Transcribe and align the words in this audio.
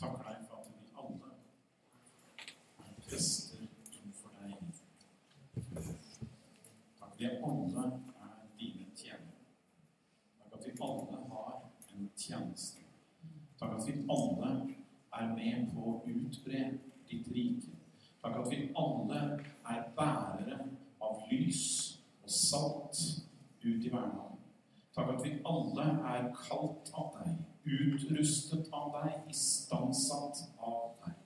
takker 0.00 0.24
deg 0.24 0.44
for 0.48 0.56
at 0.56 0.68
vi 0.72 0.86
alle 1.00 1.30
er 2.80 2.92
prester 3.04 3.64
innenfor 3.64 4.30
deg. 4.40 4.54
Takk 7.00 7.18
vi 7.18 7.28
alle 7.48 7.84
er 7.84 8.38
dine 8.60 8.86
tjenere. 8.96 9.42
Takk 10.38 10.56
at 10.56 10.64
vi 10.68 10.72
alle 10.88 11.20
har 11.34 11.58
en 11.92 12.08
tjeneste. 12.16 12.86
Takk 13.60 13.76
at 13.76 13.86
vi 13.88 13.98
alle 14.16 14.54
er 15.20 15.34
med 15.34 15.68
på 15.74 15.84
å 15.92 15.98
utbre 16.08 16.64
ditt 17.10 17.28
rike. 17.36 17.76
Takk 18.22 18.40
at 18.40 18.50
vi 18.52 18.62
alle 18.76 19.20
er 19.74 19.84
bærere 19.96 20.62
av 21.00 21.26
lys 21.28 21.64
og 22.22 22.32
salt 22.40 23.04
ut 23.60 23.84
i 23.84 23.92
hverdagen. 23.92 24.40
Takk 24.96 25.12
at 25.12 25.24
vi 25.24 25.36
alle 25.44 25.86
er 26.14 26.32
kalt 26.36 26.88
av 26.96 27.12
deg, 27.18 27.36
utrustet 27.64 28.68
av 28.72 28.92
deg, 28.94 29.28
istandsatt 29.30 30.40
av 30.58 30.94
deg. 31.04 31.16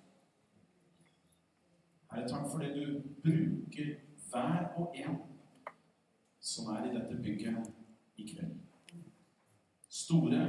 Herre, 2.10 2.26
takk 2.28 2.48
for 2.50 2.62
det 2.62 2.74
du 2.74 3.00
bruker 3.24 3.94
hver 4.30 4.70
og 4.78 4.96
en 4.98 5.18
som 6.44 6.70
er 6.74 6.88
i 6.88 6.94
dette 6.94 7.16
bygget 7.22 7.70
i 8.20 8.26
kveld. 8.28 8.58
Store 9.88 10.42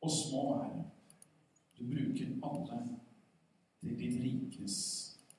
og 0.00 0.10
små, 0.10 0.44
Herre. 0.62 0.84
Du 1.76 1.84
bruker 1.84 2.38
alle 2.46 2.78
til 3.80 3.98
ditt 3.98 4.20
rikes 4.22 4.78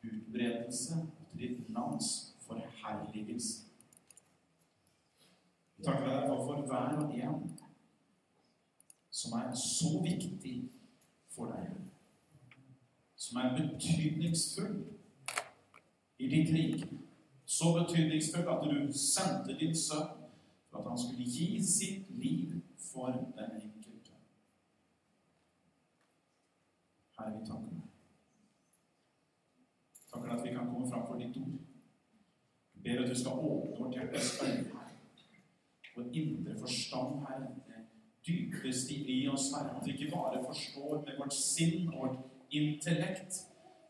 utbredelse 0.04 1.00
og 1.02 1.32
til 1.32 1.40
ditt 1.42 1.70
navns 1.74 2.36
forherligelse. 2.46 3.64
Vi 5.78 5.84
takker 5.86 6.08
deg 6.10 6.28
for 6.30 6.62
hver 6.66 7.02
og 7.02 7.16
en 7.16 7.50
som 9.18 9.34
er 9.34 9.54
så 9.56 10.02
viktig 10.04 10.70
for 11.34 11.50
deg, 11.50 11.72
som 13.16 13.40
er 13.42 13.56
betydningsfull 13.58 14.76
i 16.22 16.30
ditt 16.30 16.54
rike. 16.54 16.90
Så 17.46 17.72
betydningsfull 17.80 18.50
at 18.52 18.66
du 18.68 18.94
sendte 18.94 19.58
din 19.58 19.76
sønn 19.76 20.12
for 20.70 20.84
at 20.84 20.90
han 20.92 21.00
skulle 21.02 21.26
gi 21.26 21.64
sitt 21.64 22.10
liv 22.20 22.60
for 22.92 23.16
den 23.40 23.56
enkelte. 23.62 24.20
Herre, 27.18 27.34
vi 27.40 27.46
takker 27.48 27.72
deg. 27.74 27.86
Takker 30.12 30.36
at 30.36 30.44
vi 30.46 30.54
kan 30.58 30.70
komme 30.70 30.90
fram 30.92 31.08
for 31.08 31.18
ditt 31.24 31.40
ord. 31.42 31.58
Jeg 32.76 32.84
ber 32.84 33.04
at 33.04 33.10
du 33.10 33.18
skal 33.18 33.32
åpne 33.50 33.80
vårt 33.80 33.98
hjertes 33.98 34.36
øyne 34.44 34.84
vår 35.96 36.12
indre 36.14 36.60
forstand, 36.60 37.26
Herre. 37.26 37.77
Dypeste 38.28 38.94
i 38.94 39.28
oss, 39.30 39.52
Herre. 39.56 39.78
At 39.78 39.86
vi 39.86 39.92
ikke 39.92 40.16
bare 40.16 40.44
forstår 40.46 41.04
med 41.06 41.20
vårt 41.20 41.34
sinn 41.34 41.88
og 41.94 42.02
vårt 42.02 42.18
intellekt, 42.52 43.44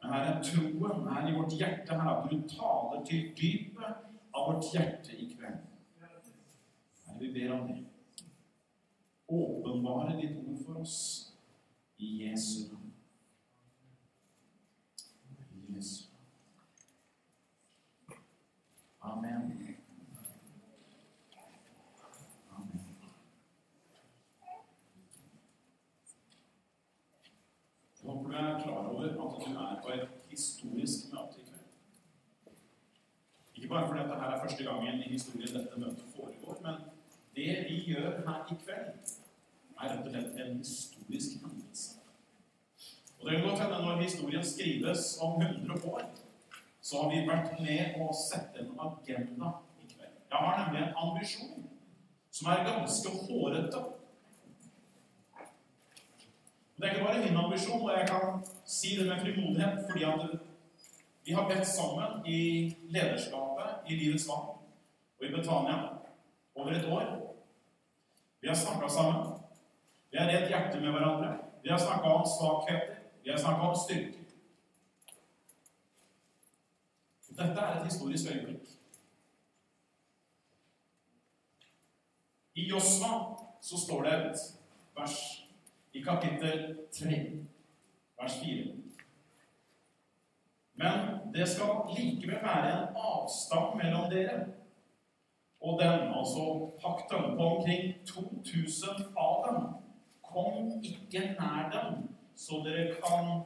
men 0.04 0.14
Herre, 0.14 0.38
troen 0.44 1.08
er 1.08 1.30
i 1.30 1.36
vårt 1.36 1.56
hjerte, 1.58 1.98
Herre, 1.98 2.18
at 2.24 2.32
du 2.32 2.44
taler 2.52 3.06
til 3.06 3.32
dypet 3.38 4.04
av 4.36 4.52
vårt 4.52 4.70
hjerte 4.74 5.18
i 5.18 5.30
kveld. 5.34 5.64
Herre, 6.02 7.20
vi 7.20 7.32
ber 7.34 7.56
om 7.58 7.68
det. 7.72 7.80
Åpenbare 9.28 10.20
ditt 10.22 10.38
ord 10.38 10.60
for 10.66 10.82
oss 10.82 11.00
i 11.98 12.12
Jesu 12.24 12.68
navn. 12.72 12.94
Jesu. 15.76 16.06
Amen. 19.02 19.67
Er 28.38 28.64
klar 28.64 28.88
over 28.88 29.04
at 29.04 29.16
du 29.46 29.54
er 29.54 29.80
på 29.84 29.90
et 29.94 30.10
historisk 30.30 31.14
møte 31.14 31.40
i 31.42 31.46
kveld. 31.48 32.58
Ikke 33.56 33.68
bare 33.68 33.88
fordi 33.88 34.04
dette 34.04 34.20
her 34.22 34.34
er 34.34 34.42
første 34.44 34.64
gangen 34.64 35.00
i 35.06 35.10
historien 35.14 35.56
dette 35.56 35.80
møtet 35.80 36.12
foregår, 36.16 36.60
men 36.66 36.76
det 37.36 37.56
vi 37.70 37.78
gjør 37.88 38.12
her 38.28 38.52
i 38.52 38.58
kveld, 38.66 39.16
er 39.80 39.90
rett 39.90 40.06
og 40.06 40.12
slett 40.12 40.38
en 40.44 40.58
historisk 40.58 41.42
hendelse. 41.42 41.98
Og 43.20 43.26
det 43.26 43.34
kan 43.34 43.50
godt 43.50 43.62
hende 43.64 43.82
når 43.86 44.02
historien 44.02 44.46
skrives 44.46 45.18
om 45.22 45.42
100 45.42 45.90
år, 45.94 46.06
så 46.82 47.02
har 47.02 47.10
vi 47.10 47.28
vært 47.32 47.60
med 47.60 47.98
å 48.06 48.14
sette 48.30 48.62
en 48.62 48.74
agenda 48.90 49.56
i 49.82 49.90
kveld. 49.96 50.14
Jeg 50.32 50.46
har 50.46 50.62
nemlig 50.62 50.84
en 50.84 51.00
ambisjon 51.08 51.70
som 52.30 52.52
er 52.54 52.68
ganske 52.70 53.18
hårete. 53.26 53.84
Er 56.88 56.94
ikke 56.94 57.06
bare 57.06 57.20
min 57.20 57.38
ambisjon, 57.38 57.90
og 57.90 58.00
jeg 58.00 58.08
kan 58.08 58.46
si 58.66 58.88
det 58.96 59.08
med 59.08 59.20
frimodighet, 59.20 59.86
fordi 59.90 60.04
at 60.04 60.40
vi 61.26 61.32
har 61.32 61.48
bedt 61.48 61.68
sammen 61.68 62.26
i 62.26 62.76
lederskapet 62.90 63.90
i 63.90 63.96
Livets 63.96 64.28
Vann 64.28 64.56
og 65.20 65.26
i 65.26 65.32
Betania 65.32 65.90
over 66.56 66.72
et 66.72 66.86
år. 66.86 67.36
Vi 68.42 68.48
har 68.48 68.56
snakka 68.56 68.88
sammen. 68.88 69.34
Vi 70.12 70.18
har 70.18 70.28
redd 70.28 70.48
hjerte 70.48 70.80
med 70.80 70.92
hverandre. 70.92 71.38
Vi 71.64 71.70
har 71.70 71.78
snakka 71.78 72.08
om 72.08 72.26
svakheter. 72.26 72.96
Vi 73.24 73.30
har 73.30 73.38
snakka 73.38 73.62
om 73.62 73.76
styrker. 73.76 74.24
Dette 77.30 77.62
er 77.62 77.80
et 77.80 77.86
historisk 77.86 78.32
øyeblikk. 78.32 78.70
I 82.56 82.70
Josva 82.70 83.12
så 83.62 83.78
står 83.86 84.04
det 84.04 84.14
et 84.14 84.40
vers 84.96 85.47
i 85.98 86.04
kapittel 86.04 86.76
3, 86.94 87.22
vers 88.22 88.40
4. 88.44 88.74
Men 90.74 91.00
det 91.34 91.48
skal 91.50 91.90
likevel 91.98 92.44
være 92.44 92.74
en 92.74 93.02
avstand 93.12 93.78
mellom 93.82 94.12
dere 94.12 94.46
og 95.62 95.80
den, 95.82 96.14
altså 96.14 96.72
pakten, 96.82 97.38
på 97.38 97.44
omkring 97.44 97.94
2000 98.06 98.90
av 99.18 99.46
dem. 99.48 99.64
Kom 100.22 100.72
ikke 100.84 101.20
nær 101.40 101.72
dem, 101.74 102.10
så 102.36 102.62
dere 102.66 102.94
kan 103.02 103.42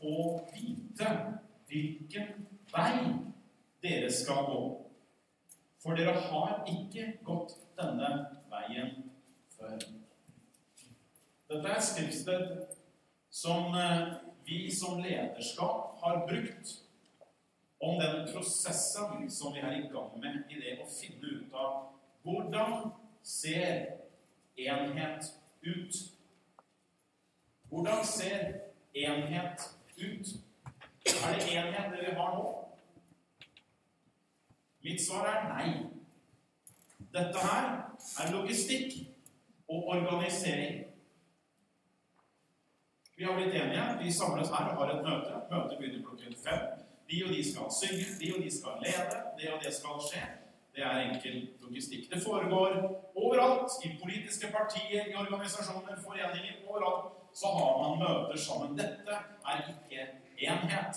få 0.00 0.40
vite 0.54 1.10
hvilken 1.68 2.46
vei 2.72 3.12
dere 3.82 4.10
skal 4.12 4.48
gå. 4.48 4.62
For 5.82 5.96
dere 5.96 6.16
har 6.16 6.62
ikke 6.68 7.12
gått 7.24 7.58
denne 7.76 8.10
veien 8.52 8.94
før. 9.58 9.99
Dette 11.50 11.68
er 11.68 11.80
skriftsted 11.82 12.50
som 13.30 13.74
eh, 13.74 14.12
vi 14.46 14.70
som 14.70 15.00
lederskap 15.02 15.98
har 16.02 16.26
brukt 16.28 16.68
om 17.80 17.98
den 17.98 18.28
prosessen 18.32 19.30
som 19.30 19.54
vi 19.54 19.58
er 19.58 19.72
i 19.72 19.88
gang 19.90 20.12
med 20.22 20.44
i 20.46 20.60
det 20.60 20.76
å 20.78 20.86
finne 20.86 21.32
ut 21.32 21.56
av 21.58 21.72
hvordan 22.22 22.92
ser 23.26 23.96
enhet 24.54 25.26
ut? 25.62 25.98
Hvordan 27.68 28.04
ser 28.06 28.52
enhet 28.94 29.64
ut? 29.96 30.30
Er 31.06 31.34
det 31.34 31.48
enhet 31.50 31.90
det 31.96 32.04
vi 32.04 32.14
har 32.20 32.36
nå? 32.36 32.46
Mitt 34.86 35.02
svar 35.02 35.26
er 35.32 35.48
nei. 35.48 35.74
Dette 37.10 37.42
her 37.42 37.66
er 38.22 38.32
logistikk 38.36 39.00
og 39.66 39.90
organisering. 39.96 40.89
Vi 43.20 43.26
har 43.26 43.34
blitt 43.34 43.54
enige. 43.54 43.98
Vi 44.02 44.12
samles 44.12 44.48
her 44.48 44.68
og 44.68 44.76
har 44.76 44.90
et 44.90 45.02
møte. 45.04 45.32
Møtet 45.50 45.78
begynner 45.78 46.04
klokken 46.08 46.36
fem. 46.44 46.60
De 47.10 47.16
og 47.24 47.30
de 47.34 47.40
skal 47.50 47.66
synge, 47.78 48.04
de 48.20 48.28
og 48.34 48.38
de 48.44 48.50
skal 48.58 48.78
lede. 48.84 49.16
Det 49.38 49.48
og 49.54 49.58
det 49.64 49.72
skal 49.78 49.98
skje. 50.06 50.22
Det 50.74 50.82
er 50.90 51.00
enkel 51.08 51.34
logistikk. 51.64 52.06
Det 52.12 52.22
foregår 52.26 52.70
overalt. 53.22 53.72
I 53.84 53.88
politiske 54.04 54.46
partier, 54.56 55.02
i 55.12 55.14
organisasjoner, 55.22 55.96
foreninger. 56.06 56.54
Overalt 56.68 57.04
så 57.40 57.46
har 57.56 57.72
man 57.82 57.92
møter 58.02 58.38
sammen. 58.46 58.78
Dette 58.78 59.18
er 59.50 59.56
ikke 59.68 60.00
enhet. 60.48 60.96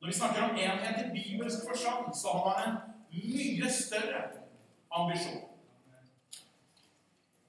Når 0.00 0.06
vi 0.06 0.14
snakker 0.20 0.42
om 0.42 0.60
enhet 0.66 0.96
i 1.04 1.08
bibelsk 1.16 1.58
forstand, 1.68 2.12
så 2.22 2.28
har 2.36 2.44
man 2.50 2.68
en 2.68 2.76
mye 3.24 3.72
større 3.80 4.22
ambisjon. 4.98 5.42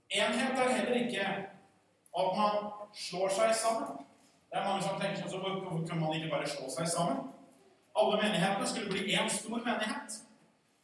Enhet 0.09 0.59
er 0.65 0.75
heller 0.77 0.95
ikke 1.03 1.27
at 2.19 2.27
man 2.37 2.76
slår 2.93 3.29
seg 3.29 3.55
sammen. 3.55 4.05
Det 4.51 4.59
er 4.59 4.67
mange 4.67 4.83
som 4.83 4.99
tenker 4.99 5.19
sånn, 5.21 5.31
så 5.31 5.41
hvorfor 5.43 5.83
kan 5.89 5.99
man 5.99 6.15
ikke 6.15 6.31
bare 6.31 6.47
slå 6.47 6.69
seg 6.71 6.87
sammen? 6.91 7.25
Alle 7.97 8.19
menighetene 8.21 8.67
skulle 8.69 8.91
bli 8.91 9.15
én 9.17 9.29
stor 9.31 9.59
menighet. 9.65 10.19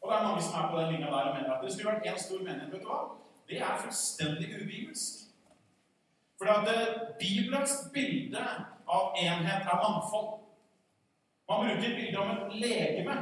Og 0.01 0.09
det 0.09 0.15
er 0.17 0.25
mange 0.27 0.41
som 0.43 0.57
er 0.59 0.71
på 0.71 0.79
den 0.79 0.89
linja 0.91 1.11
der 1.11 1.29
og 1.29 1.35
mener 1.37 1.53
at 1.53 1.61
det 1.63 1.73
skulle 1.73 1.91
vært 1.93 2.07
én 2.11 2.19
stor 2.19 2.41
menighet. 2.43 2.71
vet 2.73 2.81
du 2.81 2.89
hva? 2.89 3.01
Det 3.49 3.59
er 3.61 3.81
fullstendig 3.83 4.49
ubibelsk. 4.57 5.23
For 6.37 6.65
det, 6.67 6.79
Bibelens 7.19 7.75
bilde 7.93 8.43
av 8.87 9.15
enhet 9.15 9.69
er 9.69 9.83
mangfold. 9.83 10.41
Man 11.49 11.67
bruker 11.67 11.95
bildet 11.95 12.19
om 12.19 12.31
et 12.33 12.57
legeme. 12.65 13.17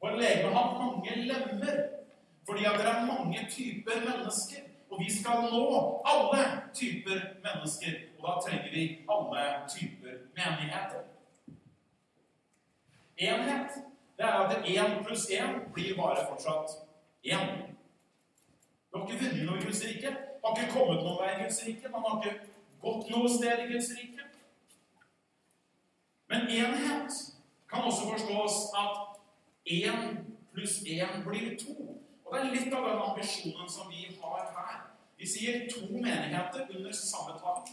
Og 0.00 0.10
et 0.12 0.18
legeme 0.22 0.54
har 0.54 0.78
mange 0.78 1.16
lemmer. 1.16 1.78
Fordi 2.46 2.64
at 2.64 2.78
det 2.78 2.86
er 2.86 3.06
mange 3.06 3.46
typer 3.50 4.04
mennesker. 4.06 4.67
Og 4.90 5.00
vi 5.00 5.08
skal 5.12 5.50
nå 5.52 5.64
alle 6.04 6.44
typer 6.74 7.20
mennesker. 7.44 7.94
Og 8.18 8.24
da 8.28 8.34
trenger 8.46 8.70
vi 8.72 8.84
alle 9.14 9.44
typer 9.74 10.12
menigheter. 10.36 11.04
Enhet 13.18 13.70
det 14.18 14.26
er 14.26 14.32
at 14.32 14.64
én 14.64 15.04
pluss 15.04 15.30
én 15.30 15.72
blir 15.72 15.96
bare 15.96 16.26
fortsatt 16.28 16.70
én. 17.24 17.74
Du 18.92 18.98
har 18.98 19.06
ikke 19.06 19.24
vunnet 19.24 19.44
noe 19.46 19.58
i 19.58 19.64
Guds 19.64 19.82
rike. 19.86 20.10
Har 20.44 20.56
ikke 20.56 20.72
kommet 20.72 21.04
noen 21.04 21.18
vei 21.20 21.28
i 21.34 21.42
Guds 21.42 21.60
rike. 21.66 21.88
Man 21.92 22.02
har 22.06 22.16
ikke 22.18 22.38
gått 22.82 23.10
noe 23.12 23.28
sted 23.30 23.62
i 23.64 23.68
Guds 23.72 23.90
rike. 23.98 24.26
Men 26.28 26.50
enhet 26.50 27.20
kan 27.70 27.86
også 27.86 28.10
forstås 28.10 28.56
at 28.82 28.96
én 29.78 30.18
pluss 30.52 30.80
én 30.82 31.22
blir 31.28 31.54
to. 31.62 31.76
Og 32.24 32.34
det 32.34 32.40
er 32.40 32.54
litt 32.54 32.74
av 32.74 32.84
den 32.88 33.02
ambisjonen 33.06 33.68
som 33.70 33.88
vi 33.92 34.02
har 34.20 34.42
her. 34.56 34.67
Vi 35.18 35.26
sier 35.26 35.68
to 35.70 35.80
menigheter 35.92 36.66
under 36.76 36.92
samme 36.92 37.32
tak. 37.42 37.68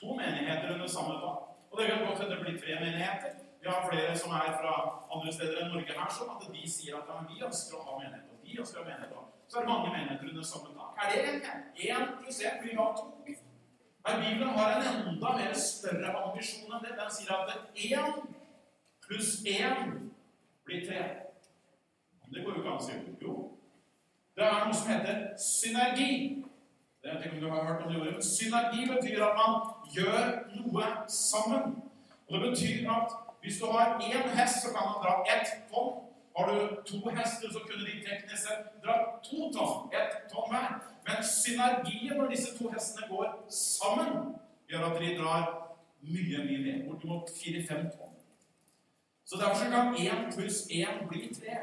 To 0.00 0.14
menigheter 0.14 0.74
under 0.74 0.86
samme 0.86 1.14
tak. 1.24 1.38
Og 1.70 1.78
det 1.78 1.86
kan 1.86 2.06
godt 2.06 2.18
hende 2.20 2.36
det 2.36 2.44
blir 2.44 2.60
tre 2.60 2.74
menigheter. 2.84 3.30
Vi 3.62 3.68
har 3.68 3.88
flere 3.90 4.18
som 4.18 4.30
er 4.32 4.52
fra 4.60 4.74
andre 5.14 5.32
steder 5.32 5.58
enn 5.60 5.72
Norge 5.74 5.96
her, 5.98 6.12
sånn 6.16 6.30
at 6.34 6.46
de 6.54 6.62
sier 6.74 6.96
at 6.96 7.10
vi 7.28 7.42
ønsker 7.48 7.76
å 7.76 7.84
ha 7.88 7.98
menighet. 7.98 8.30
Og 8.32 8.46
vi 8.46 8.58
ønsker 8.62 8.80
å 8.80 8.84
ha 8.84 8.88
menighet. 8.90 9.36
Så 9.50 9.58
er 9.58 9.66
det 9.66 9.72
mange 9.72 9.90
menigheter 9.94 10.30
under 10.30 10.46
samme 10.52 10.74
tak. 10.78 11.02
Er 11.02 11.10
det 11.12 11.20
en 11.26 11.40
én 11.86 12.12
pluss 12.20 12.42
én 12.46 12.60
blir 12.62 12.76
da 12.78 12.86
to? 12.96 13.06
Men 14.06 14.22
Bibelen 14.24 14.54
har 14.58 14.76
en 14.76 15.08
enda 15.10 15.32
mer 15.36 15.54
større 15.54 16.12
ambisjon 16.22 16.72
enn 16.72 16.84
det. 16.86 16.96
Den 17.00 17.10
sier 17.16 17.32
at 17.36 17.50
én 17.74 18.12
pluss 19.06 19.32
én 19.44 19.96
blir 20.64 20.86
tre. 20.86 21.02
Det 22.30 22.44
går 22.44 22.54
jo 22.54 22.62
ikke 22.62 22.76
an. 22.78 23.16
Jo. 23.20 23.34
Det 24.40 24.48
er 24.48 24.62
noe 24.64 24.74
som 24.74 24.88
heter 24.88 25.16
synergi. 25.36 26.12
Det 27.02 27.10
vet 27.12 27.24
ikke 27.24 27.36
om 27.36 27.42
du 27.42 27.50
har 27.50 27.64
hørt 27.64 27.82
om 27.82 27.92
det 27.92 28.00
ordet, 28.00 28.12
men 28.12 28.22
Synergi 28.22 28.86
betyr 28.88 29.24
at 29.24 29.34
man 29.40 29.52
gjør 29.96 30.22
noe 30.56 30.84
sammen. 31.08 31.74
Og 32.28 32.32
Det 32.32 32.40
betyr 32.50 32.90
at 32.90 33.08
hvis 33.42 33.58
du 33.60 33.66
har 33.66 33.98
én 34.00 34.28
hest, 34.38 34.62
så 34.62 34.68
kan 34.74 34.86
man 34.88 35.02
dra 35.04 35.12
ett 35.34 35.50
tonn. 35.70 35.90
Har 36.36 36.44
du 36.48 36.56
to 36.90 36.98
hester, 37.16 37.48
så 37.52 37.60
kunne 37.66 37.84
de 37.88 38.04
teknisk 38.08 38.42
sett 38.46 38.62
dra 38.84 38.94
to 39.26 39.38
tonn. 39.56 39.92
Ett 40.00 40.14
tonn 40.32 40.48
hver. 40.52 40.70
Men 41.06 41.24
synergien 41.24 42.16
når 42.16 42.30
disse 42.32 42.58
to 42.58 42.70
hestene 42.74 43.08
går 43.10 43.26
sammen, 43.48 44.10
gjør 44.68 44.86
at 44.88 45.00
de 45.02 45.18
drar 45.18 45.42
mye, 46.00 46.38
mye 46.46 46.62
mer. 46.64 46.78
Bortimot 46.88 47.28
fire-fem 47.40 47.90
tonn. 47.96 48.16
Så 49.24 49.36
derfor 49.36 49.68
kan 49.74 49.94
én 49.94 50.32
pluss 50.34 50.64
én 50.70 51.08
bli 51.08 51.28
tre. 51.34 51.60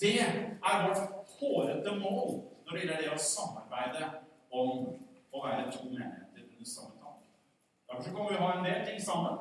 Det 0.00 0.20
er 0.20 0.86
vårt 0.88 1.19
hårete 1.40 1.96
mål 1.98 2.40
når 2.64 2.72
det 2.72 2.82
gjelder 2.82 3.02
det 3.02 3.12
å 3.14 3.22
samarbeide 3.24 4.08
om 4.50 4.70
å 5.32 5.42
være 5.44 5.70
to 5.72 5.84
menigheter 5.88 6.46
under 6.46 6.70
samme 6.72 6.96
tak. 7.00 7.20
Derfor 7.90 8.16
kommer 8.16 8.30
vi 8.30 8.38
å 8.38 8.46
ha 8.46 8.52
en 8.58 8.66
del 8.66 8.82
ting 8.86 9.00
sammen. 9.02 9.38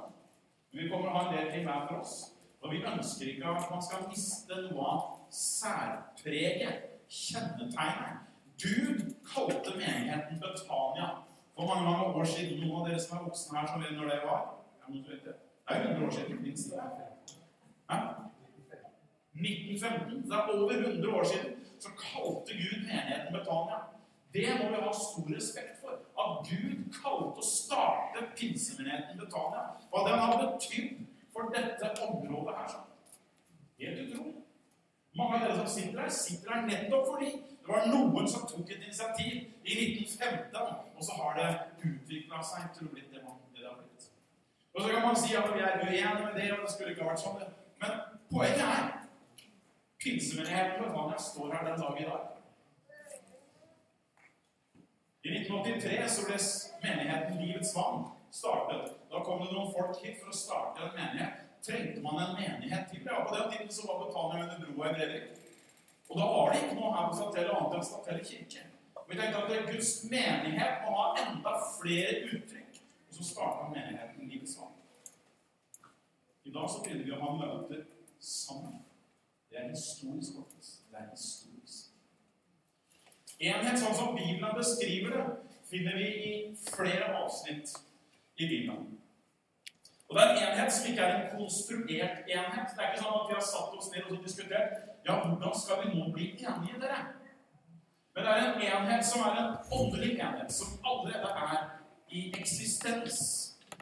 Men 0.72 0.84
vi 0.84 0.90
kommer 0.90 1.10
å 1.10 1.16
ha 1.18 1.24
en 1.28 1.36
del 1.38 1.52
ting 1.54 1.66
hver 1.68 1.88
for 1.90 2.02
oss. 2.04 2.16
Og 2.62 2.74
vi 2.74 2.84
ønsker 2.86 3.32
ikke 3.32 3.56
at 3.56 3.72
man 3.72 3.84
skal 3.84 4.08
miste 4.10 4.62
noe 4.68 4.86
av 4.94 5.04
særpreget, 5.34 6.88
kjennetegnet. 7.10 8.26
Gud 8.60 9.14
kalte 9.26 9.76
menigheten 9.78 10.42
Betania 10.42 11.14
for 11.56 11.70
mange 11.70 11.86
mange 11.88 12.20
år 12.20 12.28
siden. 12.28 12.60
Noen 12.60 12.82
av 12.82 12.90
dere 12.90 13.00
som 13.02 13.18
er 13.18 13.28
voksne 13.30 13.60
her, 13.60 13.70
som 13.72 13.84
vet 13.84 13.96
når 13.96 14.12
det 14.12 14.24
var? 14.26 14.42
jeg 14.90 14.98
måtte 14.98 15.12
vite. 15.12 15.26
det. 15.26 15.36
er 15.70 15.76
er 15.76 15.90
100 15.92 16.06
år 16.06 16.12
siden, 16.12 16.42
minst. 16.42 16.74
Hæ? 17.90 17.98
1915. 19.34 20.24
Det 20.24 20.36
er 20.36 20.50
over 20.54 20.72
100 20.72 21.14
år 21.18 21.24
siden. 21.24 21.52
Så 21.80 21.90
kalte 21.98 22.54
Gud 22.54 22.84
menigheten 22.88 23.34
Betania. 23.34 23.80
Det 24.34 24.50
må 24.60 24.70
vi 24.70 24.82
ha 24.84 24.92
stor 24.94 25.30
respekt 25.36 25.80
for. 25.82 25.96
At 26.20 26.50
Gud 26.50 26.90
kalte 27.02 27.42
å 27.42 27.46
starte 27.46 28.26
pinsemenigheten 28.36 29.18
Betania. 29.22 29.64
Hva 29.90 30.04
den 30.08 30.20
har 30.20 30.44
betydd 30.44 31.06
for 31.34 31.54
dette 31.56 31.94
området 32.06 32.56
her. 32.60 32.76
Helt 33.80 34.04
utrolig. 34.06 34.36
Mange 35.18 35.36
av 35.36 35.46
dere 35.46 35.56
som 35.58 35.68
sitter 35.68 36.02
her, 36.04 36.12
sitter 36.14 36.54
her 36.54 36.68
nettopp 36.68 37.08
fordi 37.10 37.32
det 37.70 37.72
var 37.72 37.88
noen 37.90 38.28
som 38.30 38.46
tok 38.50 38.70
et 38.72 38.84
initiativ 38.86 39.34
i 39.64 39.76
1915, 39.98 40.78
og 40.96 41.04
så 41.06 41.18
har 41.18 41.36
det 41.40 41.50
utvikla 41.90 42.42
seg 42.46 42.70
til 42.76 42.88
å 42.88 42.94
bli 42.94 43.04
det, 43.12 43.24
det 43.56 43.66
har 43.66 43.76
blitt. 43.78 44.08
Og 44.74 44.82
så 44.82 44.94
kan 44.94 45.06
man 45.06 45.20
si 45.20 45.36
at 45.38 45.50
vi 45.54 45.66
er 45.66 45.84
uenige 45.84 46.14
med 46.24 46.38
det, 46.38 46.48
og 46.56 46.64
det 46.64 46.72
skulle 46.74 46.94
ikke 46.96 47.10
vært 47.10 47.24
sånn. 47.24 47.44
Men 47.82 48.00
poenget 48.32 48.64
er 48.66 48.88
pinsemenigheten 50.04 50.84
jeg 51.12 51.20
står 51.20 51.54
her 51.54 51.64
den 51.68 51.82
dag 51.82 52.02
i 52.02 52.04
dag. 52.12 52.28
I 55.24 55.30
1983 55.30 56.10
så 56.10 56.26
ble 56.28 56.38
menigheten 56.84 57.42
Livets 57.42 57.76
Vann 57.76 58.06
startet. 58.32 58.94
Da 59.12 59.20
kom 59.26 59.44
det 59.44 59.52
noen 59.52 59.74
folk 59.76 60.00
hit 60.04 60.22
for 60.22 60.32
å 60.32 60.38
starte 60.38 60.86
en 60.88 60.96
menighet. 60.96 61.46
Trengte 61.66 62.02
man 62.06 62.22
en 62.24 62.36
menighet 62.38 62.88
til? 62.92 63.04
Ja, 63.04 63.26
På 63.28 63.36
den 63.36 63.52
tiden 63.52 63.72
så 63.76 63.88
var 63.88 64.06
Betania 64.06 64.48
under 64.48 64.72
broa 64.72 64.90
i 64.90 64.96
Brevik. 64.96 65.40
Og 66.10 66.18
da 66.18 66.26
var 66.32 66.52
det 66.54 66.62
ikke 66.64 66.80
noe 66.80 66.96
her 66.96 67.10
på 67.10 67.20
Statelle 67.20 67.58
annet 67.58 67.76
enn 67.78 67.88
Statelle 67.90 68.26
kirke. 68.32 68.66
Og 68.96 69.12
vi 69.12 69.20
tenkte 69.20 69.44
at 69.44 69.72
Guds 69.74 69.92
menighet 70.14 70.86
må 70.86 70.96
ha 70.96 71.08
enda 71.26 71.56
flere 71.76 72.22
uttrykk. 72.30 72.84
Og 73.10 73.20
så 73.20 73.32
starta 73.34 73.68
menigheten 73.74 74.32
Livets 74.32 74.56
Vann. 74.62 74.78
I 76.48 76.56
dag 76.56 76.72
så 76.72 76.86
begynner 76.86 77.10
vi 77.10 77.18
å 77.18 77.24
ha 77.26 77.36
møter 77.44 77.84
sammen. 78.24 78.80
Det 79.50 79.58
er 79.60 79.70
historisk. 79.70 80.32
Det 80.92 80.98
er 81.00 81.10
historisk. 81.12 81.86
Enhet 83.40 83.80
sånn 83.80 83.96
som 83.96 84.16
Bibelen 84.18 84.56
beskriver 84.58 85.16
det, 85.16 85.26
finner 85.70 85.96
vi 85.96 86.08
i 86.28 86.32
flere 86.60 87.14
avsnitt 87.22 87.72
i 88.36 88.48
Bibelen. 88.48 89.00
Og 90.10 90.16
Det 90.16 90.24
er 90.24 90.30
en 90.30 90.44
enhet 90.44 90.74
som 90.74 90.88
ikke 90.90 91.02
er 91.02 91.16
en 91.16 91.38
konstruert 91.38 92.30
enhet. 92.36 92.70
Det 92.76 92.84
er 92.84 92.92
ikke 92.92 93.04
sånn 93.04 93.18
at 93.20 93.28
vi 93.30 93.38
har 93.38 93.46
satt 93.46 93.76
oss 93.78 93.92
ned 93.94 94.10
og 94.10 94.24
diskutert 94.26 94.78
ja, 95.06 95.16
hvordan 95.26 95.54
skal 95.56 95.84
vi 95.84 95.94
nå 95.94 96.08
bli 96.14 96.32
enige, 96.34 96.80
dere? 96.82 97.00
Men 98.16 98.26
det 98.26 98.32
er 98.32 98.48
en 98.48 98.64
enhet 98.70 99.06
som 99.06 99.22
er 99.28 99.38
en 99.42 99.54
åndelig 99.72 100.16
enhet, 100.18 100.52
som 100.52 100.74
allerede 100.84 101.30
er 101.46 101.60
i 102.10 102.26
eksistens. 102.40 103.22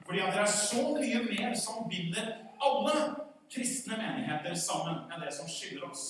Fordi 0.05 0.19
at 0.19 0.35
det 0.35 0.43
er 0.43 0.51
så 0.51 0.83
mye 0.99 1.23
mer 1.23 1.55
som 1.57 1.87
binder 1.89 2.27
alle 2.61 3.26
kristne 3.51 3.97
menigheter 3.97 4.55
sammen 4.59 5.05
enn 5.11 5.23
det 5.23 5.33
som 5.33 5.49
skiller 5.49 5.89
oss. 5.89 6.05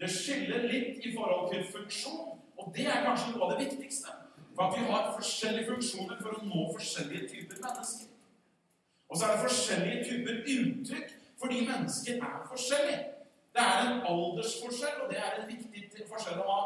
Det 0.00 0.10
skiller 0.10 0.66
litt 0.68 1.04
i 1.06 1.14
forhold 1.14 1.52
til 1.52 1.66
funksjon, 1.72 2.38
og 2.58 2.72
det 2.76 2.86
er 2.90 3.04
kanskje 3.06 3.32
noe 3.32 3.46
av 3.46 3.54
det 3.54 3.66
viktigste. 3.66 4.14
For 4.54 4.66
at 4.68 4.78
vi 4.78 4.86
har 4.90 5.12
forskjellige 5.16 5.70
funksjoner 5.70 6.20
for 6.22 6.36
å 6.36 6.46
nå 6.46 6.66
forskjellige 6.74 7.28
typer 7.32 7.62
mennesker. 7.62 8.10
Og 9.08 9.18
så 9.18 9.26
er 9.26 9.32
det 9.34 9.44
forskjellige 9.48 10.04
typer 10.10 10.42
uttrykk 10.56 11.20
fordi 11.38 11.64
mennesker 11.66 12.22
er 12.22 12.44
forskjellige. 12.48 13.00
Det 13.54 13.62
er 13.62 13.80
en 13.86 14.00
aldersforskjell, 14.10 15.00
og 15.02 15.10
det 15.10 15.18
er 15.18 15.34
en 15.38 15.50
viktig 15.50 16.06
forskjell 16.08 16.40
å 16.42 16.46
ha 16.48 16.60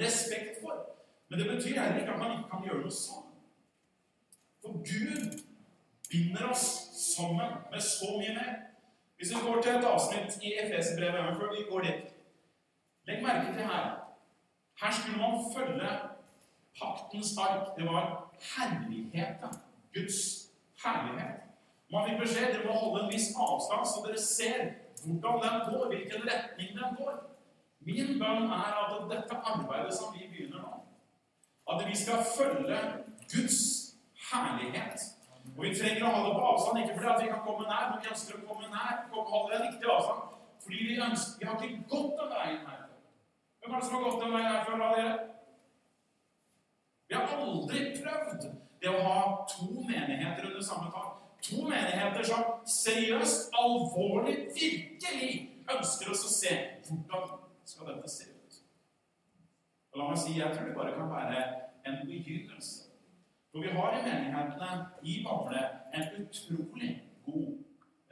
respekt 0.00 0.58
for. 0.62 0.80
Men 1.28 1.40
det 1.40 1.48
betyr 1.50 1.80
heller 1.80 2.00
ikke 2.00 2.12
at 2.12 2.22
man 2.22 2.34
ikke 2.34 2.50
kan 2.50 2.66
gjøre 2.66 2.82
noe 2.84 2.96
sånn. 2.96 3.28
For 4.64 4.80
Gud 4.88 5.38
binder 6.10 6.50
oss 6.50 6.66
sammen 7.00 7.60
med 7.72 7.82
så 7.82 8.10
mye 8.18 8.34
mer. 8.36 8.65
Hvis 9.16 9.30
vi 9.32 9.40
går 9.46 9.62
til 9.62 9.78
et 9.78 9.88
avsnitt 9.88 10.42
i 10.42 10.52
Efes-brevet 10.62 11.38
før 11.38 11.54
vi 11.54 11.64
går 11.70 11.86
dit 11.88 12.12
Legg 13.06 13.22
merke 13.22 13.54
til 13.54 13.68
her 13.70 14.06
her 14.80 14.92
skulle 14.92 15.18
man 15.18 15.44
følge 15.56 15.88
paktens 16.80 17.38
ark. 17.38 17.76
Det 17.76 17.84
var 17.86 18.30
herligheten. 18.56 19.52
Guds 19.94 20.18
herlighet. 20.84 21.36
Man 21.92 22.04
fikk 22.08 22.18
beskjed 22.20 22.52
dere 22.52 22.66
må 22.66 22.74
holde 22.76 23.04
en 23.04 23.12
viss 23.14 23.30
avstand, 23.46 23.86
så 23.88 24.02
dere 24.06 24.20
ser 24.20 24.60
hvordan 25.04 25.42
den 25.44 25.60
går, 25.70 25.86
hvilken 25.92 26.28
retning 26.30 26.70
den 26.78 26.96
går. 26.98 27.14
Min 27.86 28.18
bønn 28.20 28.50
er 28.50 28.80
at 28.82 29.06
dette 29.12 29.38
arbeidet 29.52 29.94
som 29.94 30.14
vi 30.14 30.26
begynner 30.28 30.64
nå, 30.66 30.72
at 31.72 31.84
vi 31.88 31.96
skal 31.96 32.26
følge 32.36 32.80
Guds 33.32 33.60
herlighet. 34.30 35.15
Og 35.54 35.62
vi 35.64 35.72
trenger 35.76 36.04
å 36.06 36.12
ha 36.14 36.24
det 36.26 36.32
på 36.36 36.48
avstand, 36.50 36.80
ikke 36.82 36.96
fordi 36.98 37.24
vi 37.24 37.30
kan 37.32 37.44
komme 37.46 37.68
nær, 37.68 37.86
men 37.90 38.02
vi 38.02 38.10
ønsker 38.12 38.36
å 38.36 38.46
komme 38.48 38.72
nær, 38.72 39.06
holde 39.14 39.56
en 39.56 39.64
riktig 39.66 39.88
avstand. 39.92 40.36
Fordi 40.64 40.82
vi, 40.82 40.98
ønsker, 41.06 41.38
vi 41.40 41.48
har 41.48 41.62
ikke 41.62 41.88
gått 41.92 42.20
den 42.20 42.32
veien 42.34 42.62
her. 42.66 42.84
Hvem 43.60 43.74
er 43.74 43.80
det 43.80 43.88
som 43.88 43.96
har 43.96 44.06
gått 44.06 44.22
den 44.24 44.34
veien 44.36 44.52
her 44.52 44.64
før? 44.66 45.34
Vi 47.06 47.14
har 47.14 47.36
aldri 47.38 47.82
prøvd 48.00 48.48
det 48.82 48.90
å 48.90 49.02
ha 49.06 49.20
to 49.50 49.68
menigheter 49.86 50.48
under 50.48 50.64
samme 50.64 50.90
tak. 50.94 51.12
To 51.46 51.62
menigheter 51.68 52.26
som 52.26 52.42
seriøst, 52.66 53.52
alvorlig, 53.54 54.36
virkelig 54.56 55.30
ønsker 55.76 56.10
oss 56.10 56.24
å 56.26 56.32
se 56.32 56.56
hvordan 56.88 57.36
skal 57.66 57.92
dette 57.92 58.10
se 58.10 58.32
ut. 58.32 58.58
Og 59.92 60.00
la 60.00 60.10
meg 60.10 60.20
si, 60.20 60.34
jeg 60.40 60.50
tror 60.54 60.66
det 60.68 60.76
bare 60.76 60.96
kan 60.98 61.12
være 61.12 61.46
en 61.86 62.02
begynnelse. 62.02 62.85
For 63.56 63.62
vi 63.62 63.68
har 63.68 63.92
i 63.98 64.02
menighetene 64.02 64.86
i 65.02 65.24
Bamble 65.24 65.60
en 65.92 66.08
utrolig 66.22 66.90
god 67.26 67.52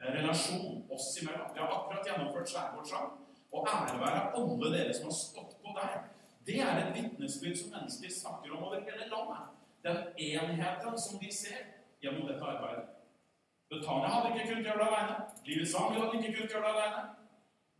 eh, 0.03 0.13
relasjon 0.15 0.87
oss 0.91 1.23
imellom. 1.23 1.51
Vi 1.55 1.61
har 1.61 1.69
akkurat 1.69 2.07
gjennomført 2.07 2.49
skjærgårdssang. 2.49 3.11
Og 3.53 3.69
ære 3.73 3.99
være 4.01 4.23
alle 4.39 4.71
dere 4.75 4.95
som 4.97 5.11
har 5.11 5.17
stått 5.19 5.53
på 5.65 5.75
der. 5.81 5.99
Det 6.47 6.57
er 6.61 6.81
et 6.81 6.95
vitnesbyrd 6.97 7.59
som 7.61 7.75
mennesker 7.77 8.15
snakker 8.21 8.55
om 8.57 8.65
over 8.65 8.81
hele 8.87 9.11
landet. 9.13 9.43
Den 9.87 9.99
enheten 10.29 10.97
som 11.05 11.21
de 11.21 11.31
ser 11.43 11.61
gjennom 12.03 12.25
dette 12.31 12.45
arbeidet. 12.55 12.89
Betania 13.69 14.09
hadde 14.15 14.33
ikke 14.33 14.49
kunnet 14.49 14.67
gjøre 14.67 14.81
det 14.81 14.89
alene. 14.89 15.15
Livets 15.47 15.73
Sang 15.77 15.93
hadde 15.93 16.17
ikke 16.17 16.35
kunnet 16.39 16.53
gjøre 16.53 16.67
det 16.69 16.73
alene. 16.75 17.05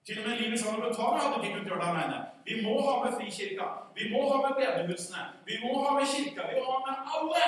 Til 0.07 0.21
og 0.21 0.29
med 0.29 0.37
Livets 0.41 0.63
Sang 0.63 0.77
og 0.77 0.89
Betania 0.89 1.21
hadde 1.25 1.41
ikke 1.41 1.57
kunnet 1.57 1.73
gjøre 1.73 1.83
det 1.85 1.91
alene. 1.95 2.21
Vi 2.49 2.55
må 2.65 2.75
ha 2.87 2.95
med 3.05 3.13
Frikirka. 3.17 3.67
Vi 3.97 4.05
må 4.13 4.21
ha 4.31 4.37
med 4.45 4.53
bedehusene. 4.61 5.23
Vi 5.49 5.55
må 5.63 5.71
ha 5.85 5.91
med 5.99 6.07
kirka. 6.15 6.43
Vi 6.51 6.57
må 6.61 6.65
ha 6.73 6.81
med 6.89 6.97
alle! 7.25 7.45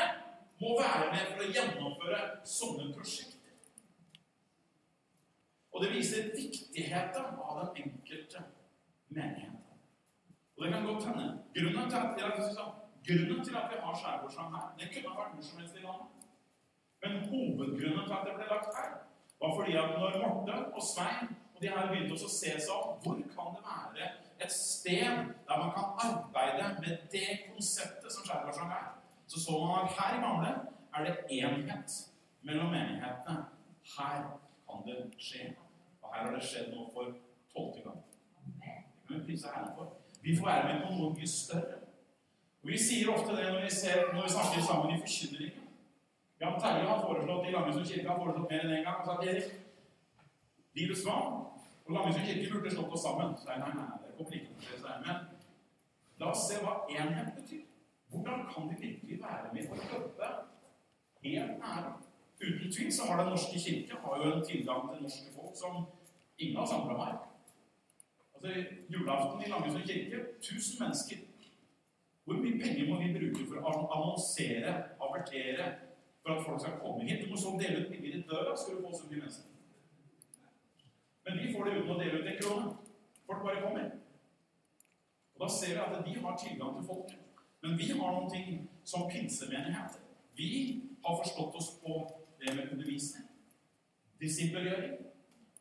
Må 0.60 0.72
være 0.80 1.08
med 1.12 1.24
for 1.30 1.44
å 1.44 1.48
gjennomføre 1.52 2.20
sånne 2.48 2.92
prosjekter. 2.96 3.34
Og 5.76 5.82
det 5.84 5.90
viser 5.92 6.30
viktigheten 6.32 7.26
av 7.44 7.58
den 7.60 7.82
enkelte 7.84 8.40
menigheten. 9.12 9.56
Og 10.56 10.64
det 10.64 10.72
kan 10.72 10.86
godt 10.88 11.04
hende 11.04 11.26
Grunnen 11.56 11.90
til 11.90 11.96
at, 11.96 12.16
grunnen 13.08 13.44
til 13.44 13.56
at 13.56 13.68
vi 13.72 13.80
har 13.82 13.98
skjærgårdssang 14.00 14.54
her, 14.54 14.70
det 14.78 14.88
kunne 14.94 15.12
vært 15.18 15.34
hvor 15.34 15.44
som 15.44 15.60
i 15.60 15.84
landet. 15.84 16.24
Men 17.02 17.18
hovedgrunnen 17.28 18.06
til 18.06 18.16
at 18.16 18.24
det 18.26 18.34
ble 18.38 18.48
lagt 18.50 18.78
her, 18.78 18.94
var 19.40 19.54
fordi 19.58 19.76
at 19.82 19.92
når 19.98 20.18
Morten 20.22 20.64
og 20.72 20.82
Svein 20.92 21.36
og 21.54 21.62
de 21.62 21.68
her 21.68 21.90
begynte 21.90 22.16
å 22.16 22.32
se 22.32 22.52
seg 22.56 22.72
om 22.76 22.96
hvor 23.04 23.20
kan 23.34 23.56
det 23.56 23.64
være 23.68 24.08
et 24.44 24.52
sted 24.52 25.20
der 25.48 25.60
man 25.62 25.72
kan 25.76 26.00
arbeide 26.08 26.66
med 26.80 27.06
det 27.12 27.28
konseptet 27.50 28.12
som 28.12 28.24
skjærgårdssang 28.24 28.72
er, 28.76 28.88
så 29.26 29.40
så 29.44 29.52
man 29.64 29.84
at 29.84 29.94
her 29.98 30.16
i 30.16 30.20
Gamle 30.24 30.50
er 30.94 31.04
det 31.04 31.16
enhet 31.30 31.90
mellom 32.42 32.70
menighetene. 32.70 33.44
Her 33.98 34.18
kan 34.68 34.86
det 34.86 34.98
skje. 35.18 35.54
Og 36.02 36.14
her 36.14 36.24
har 36.24 36.34
det 36.34 36.44
skjedd 36.44 36.72
noe 36.74 36.86
for 36.94 37.04
tolvte 37.52 37.82
gang. 37.86 38.02
Det 38.62 39.08
kan 39.08 39.20
vi 39.20 39.26
prise 39.26 39.48
Herren 39.54 39.74
for. 39.76 39.92
Vi 40.22 40.36
får 40.36 40.46
være 40.46 40.64
med 40.68 40.86
på 40.86 40.94
noe 40.94 41.14
mye 41.14 41.28
større. 41.28 41.82
Og 42.62 42.72
Vi 42.72 42.78
sier 42.78 43.12
ofte 43.14 43.36
det 43.36 43.52
når 43.52 43.60
vi, 43.64 43.70
ser, 43.70 44.12
når 44.14 44.22
vi 44.22 44.30
snakker 44.36 44.62
sammen 44.62 44.94
i 44.94 45.00
forkynningen. 45.00 45.62
Jan 46.40 46.60
Terje 46.60 46.88
har 46.88 47.04
foreslått 47.06 47.46
i 47.48 47.52
Langesund 47.52 47.86
kirke 47.86 48.08
har 48.08 48.18
foreslått 48.18 48.50
mer 48.50 48.64
enn 48.64 48.72
én 48.72 48.78
en 48.78 48.84
gang. 48.84 48.98
og 49.00 49.06
sa 49.06 49.30
Erik, 49.30 49.52
livets 50.76 51.06
vann 51.06 51.38
og 51.86 51.94
Langesund 51.94 52.26
kirke 52.26 52.50
burde 52.52 52.74
slått 52.74 52.92
oss 52.92 53.06
sammen. 53.06 53.36
Jeg, 53.46 53.62
nei, 53.62 53.70
nei, 53.78 53.86
det 54.02 54.16
kommer 54.18 54.38
ikke 54.38 54.50
til 54.50 54.58
å 54.58 54.82
skje. 54.82 54.98
Men 55.06 55.16
la 56.20 56.32
oss 56.32 56.44
se 56.48 56.60
hva 56.64 56.74
enhet 56.90 57.32
betyr. 57.38 57.65
Hvordan 58.16 58.46
kan 58.52 58.62
de 58.68 58.74
virkelig 58.80 59.20
være 59.22 59.54
med 59.54 59.68
og 59.70 59.76
jobbe 59.92 60.26
helt 61.22 61.58
nære? 61.58 61.92
Uten 62.40 62.72
tvil 62.72 62.92
så 62.92 63.02
har 63.08 63.20
Den 63.20 63.30
norske 63.30 63.58
kirke 63.64 63.94
har 64.02 64.16
jo 64.24 64.32
en 64.32 64.44
tilgang 64.44 64.82
til 64.92 65.02
norske 65.02 65.28
folk 65.34 65.56
som 65.62 65.84
ingen 66.38 66.56
har 66.56 66.66
samla 66.66 66.94
meg. 67.02 67.14
Altså, 68.34 68.50
Julaften 68.92 69.42
i 69.44 69.50
Langesund 69.50 69.84
kirke 69.90 70.16
1000 70.38 70.82
mennesker. 70.82 71.16
Hvor 72.24 72.34
mye 72.34 72.60
penger 72.62 72.84
må 72.90 72.94
vi 73.02 73.12
bruke 73.18 73.42
for 73.50 73.58
å 73.68 73.72
annonsere, 73.96 74.72
avertere, 75.06 75.66
for 76.22 76.32
at 76.34 76.44
folk 76.46 76.60
skal 76.60 76.80
komme 76.80 77.04
hit? 77.08 77.22
Du 77.24 77.30
må 77.30 77.36
så 77.36 77.52
dele 77.60 77.84
ut 77.84 77.92
penger 77.92 78.16
i 78.16 78.24
døra 78.30 78.56
skal 78.56 78.76
du 78.76 78.82
få 78.86 78.92
så 78.98 79.06
mye 79.10 79.20
mennesker. 79.20 79.52
Men 81.24 81.38
vi 81.38 81.52
får 81.52 81.64
det 81.64 81.76
uten 81.78 81.94
å 81.94 82.00
dele 82.00 82.18
ut 82.18 82.32
en 82.32 82.40
krone. 82.42 82.66
Folk 83.26 83.46
bare 83.46 83.62
kommer. 83.62 83.86
Og 85.34 85.40
Da 85.44 85.48
ser 85.58 85.72
vi 85.74 85.84
at 85.84 86.04
de 86.06 86.18
har 86.24 86.42
tilgang 86.44 86.76
til 86.76 86.88
folket. 86.90 87.25
Men 87.62 87.76
vi 87.78 87.90
har 87.92 88.12
noen 88.12 88.30
ting 88.30 88.68
som 88.84 89.08
pinsemenighet. 89.10 90.00
Vi 90.36 90.50
har 91.02 91.16
forstått 91.22 91.54
oss 91.54 91.70
på 91.80 92.00
det 92.40 92.54
med 92.54 92.72
undervisning, 92.72 93.28
disippelgjøring, 94.20 94.98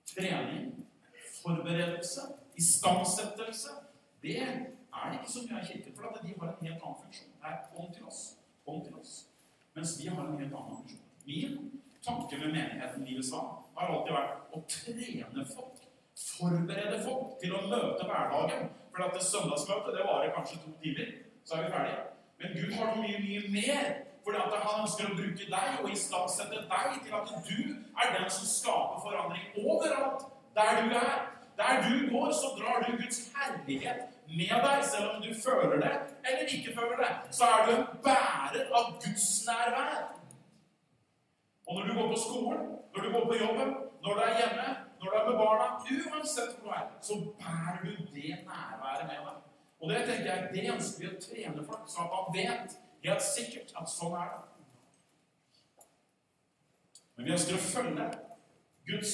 trening, 0.09 0.73
forberedelse 1.41 2.27
istandsettelse, 2.57 3.69
det 4.21 4.41
er 4.41 5.09
det 5.11 5.19
ikke 5.19 5.31
så 5.31 5.41
mye 5.45 5.59
av 5.59 5.65
kirken, 5.67 5.95
for 5.95 6.01
de 6.21 6.33
har 6.39 6.51
en 6.51 6.67
helt 6.67 6.83
annen 6.83 7.01
funksjon. 7.03 7.33
Det 7.41 7.49
er 7.51 7.57
kom 7.75 7.89
til 7.93 8.05
oss, 8.09 8.21
kom 8.65 8.83
til 8.85 8.95
oss. 8.99 9.13
Mens 9.75 9.97
vi 9.99 10.07
har 10.07 10.21
en 10.23 10.39
helt 10.39 10.55
annen 10.59 10.77
funksjon. 10.79 11.03
Min 11.25 11.81
tanke 12.05 12.37
med 12.37 12.53
menigheten 12.53 13.05
Livets 13.05 13.31
Vann 13.33 13.51
har 13.75 13.91
alltid 13.91 14.15
vært 14.15 14.55
å 14.55 14.63
trene 14.71 15.45
folk, 15.51 15.83
forberede 16.15 17.01
folk 17.03 17.35
til 17.41 17.55
å 17.57 17.63
møte 17.67 18.07
hverdagen. 18.07 18.69
For 18.95 19.11
det 19.11 19.23
søndagsmøtet 19.27 19.97
det 19.97 20.07
varer 20.07 20.35
kanskje 20.35 20.61
to 20.63 20.75
timer, 20.83 21.09
så 21.45 21.55
er 21.55 21.63
vi 21.63 21.71
ferdige. 21.75 22.01
Men 22.39 22.47
Gud 22.57 22.73
har 22.77 22.85
noe 22.91 23.01
mye, 23.03 23.19
mye 23.27 23.43
mer. 23.57 23.85
Fordi 24.25 24.37
at 24.41 24.53
Han 24.65 24.81
ønsker 24.81 25.05
å 25.05 25.17
bruke 25.19 25.45
deg 25.51 25.83
og 25.83 25.91
istandsette 25.93 26.61
deg 26.71 26.95
til 27.05 27.13
at 27.19 27.33
du 27.49 27.59
er 28.01 28.13
den 28.15 28.29
som 28.37 28.47
skaper 28.49 29.03
forandring 29.05 29.45
overalt 29.61 30.25
der 30.57 30.81
du 30.81 30.95
er. 30.97 31.15
Der 31.59 31.75
du 31.85 31.93
går, 32.11 32.31
så 32.35 32.47
drar 32.57 32.81
du 32.83 32.97
Guds 32.97 33.19
herlighet 33.35 34.01
med 34.27 34.55
deg, 34.65 34.81
selv 34.91 35.11
om 35.13 35.21
du 35.23 35.29
føler 35.45 35.77
det 35.85 35.93
eller 36.25 36.49
ikke 36.55 36.73
føler 36.79 36.97
det. 37.03 37.11
Så 37.37 37.43
er 37.53 37.65
du 37.65 37.71
en 37.75 37.85
bærer 38.07 38.73
av 38.79 38.89
Guds 39.03 39.27
nærvær. 39.47 39.93
Og 41.67 41.75
når 41.75 41.87
du 41.87 41.93
går 41.99 42.07
på 42.13 42.19
skolen, 42.25 42.65
når 42.95 43.03
du 43.03 43.11
går 43.11 43.25
på 43.29 43.39
jobben, 43.43 43.69
når 44.03 44.13
du 44.13 44.21
er 44.27 44.37
hjemme, 44.39 44.67
når 44.99 45.11
du 45.11 45.17
er 45.19 45.25
med 45.29 45.37
barna, 45.43 45.67
uansett 45.95 46.57
hvor 46.57 46.71
du 46.71 46.77
er, 46.79 46.85
så 47.07 47.13
bærer 47.39 47.79
du 47.85 47.91
det 48.15 48.31
nærværet 48.49 49.05
med 49.11 49.19
deg. 49.27 49.44
Og 49.85 49.91
det 49.91 49.99
tenker 50.07 50.25
jeg, 50.31 50.45
det 50.53 50.69
ønsker 50.73 51.03
vi 51.03 51.09
å 51.11 51.17
trene 51.21 51.63
folk, 51.67 51.89
sånn 51.93 52.07
at 52.07 52.13
man 52.15 52.31
vet 52.33 52.71
helt 53.05 53.21
sikkert 53.21 53.73
at 53.77 53.91
sånn 53.91 54.15
er 54.17 54.31
det. 54.31 55.83
Men 57.13 57.27
vi 57.27 57.33
ønsker 57.35 57.53
å 57.53 57.65
følge 57.67 58.07
Guds 58.89 59.13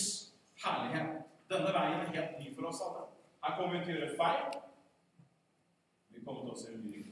herlighet 0.63 1.27
denne 1.51 1.73
veien 1.75 2.05
er 2.05 2.13
helt 2.15 2.39
ny 2.39 2.53
for 2.55 2.69
oss 2.69 2.79
alle. 2.85 3.03
Her 3.43 3.57
kommer 3.57 3.75
vi 3.75 3.81
til 3.83 3.97
å 3.97 3.99
gjøre 3.99 4.15
feil. 4.21 4.55
Vi 6.15 6.23
kommer 6.23 6.45
til 6.45 6.53
å 6.55 6.61
se 6.61 6.77
mye 6.77 7.03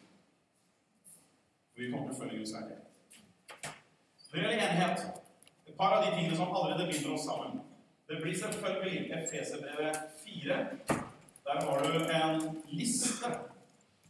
Vi 1.75 1.92
kommer 1.92 2.08
til 2.08 2.16
å 2.16 2.20
følge 2.22 2.39
Guds 2.39 2.56
herlighet. 2.56 2.88
Når 4.30 4.39
det 4.39 4.46
gjelder 4.46 4.66
enighet, 4.70 5.22
et 5.68 5.75
par 5.75 5.98
av 5.98 6.06
de 6.08 6.16
tingene 6.16 6.39
som 6.39 6.56
allerede 6.56 6.88
binder 6.88 7.12
oss 7.18 7.28
sammen 7.28 7.60
Det 8.08 8.24
blir 8.24 8.39
selvfølgelig 8.39 9.12
Efeserbrevet 9.20 10.00
4. 10.24 11.09
Der 11.50 11.62
har 11.62 11.79
du 11.84 11.94
en 12.10 12.62
liste 12.68 13.25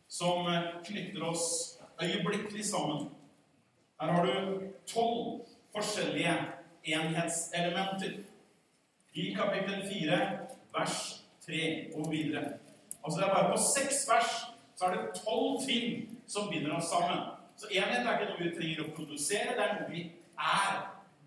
som 0.07 0.63
knytter 0.85 1.23
oss 1.23 1.79
øyeblikkelig 2.03 2.65
sammen. 2.65 3.09
Her 4.01 4.11
har 4.11 4.25
du 4.25 4.61
tolv 4.87 5.45
forskjellige 5.75 6.33
enhetselementer 6.83 8.11
i 9.13 9.33
kapittel 9.33 9.87
4, 9.87 10.39
vers 10.77 11.25
3 11.45 11.91
og 11.95 12.11
videre. 12.11 12.43
Altså 13.03 13.19
det 13.19 13.27
er 13.27 13.33
bare 13.33 13.51
på 13.51 13.61
seks 13.75 14.09
vers 14.09 14.31
så 14.75 14.85
er 14.85 14.91
det 14.95 15.21
tolv 15.23 15.61
ting 15.67 16.19
som 16.27 16.49
binder 16.49 16.75
oss 16.75 16.89
sammen. 16.91 17.19
Så 17.57 17.67
enhet 17.71 18.07
er 18.07 18.19
ikke 18.19 18.33
noe 18.33 18.49
vi 18.49 18.55
trenger 18.57 18.83
å 18.83 18.95
produsere, 18.97 19.55
det 19.55 19.63
er 19.63 19.77
noe 19.79 19.91
vi 19.91 20.03
er 20.35 20.75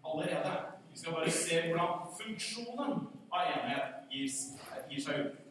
allerede. 0.04 0.52
Vi 0.90 0.98
skal 0.98 1.16
bare 1.16 1.30
se 1.30 1.62
hvordan 1.70 2.04
funksjonen 2.20 3.08
av 3.32 3.54
enhet 3.54 4.12
gir 4.12 5.00
seg 5.00 5.24
ut. 5.24 5.41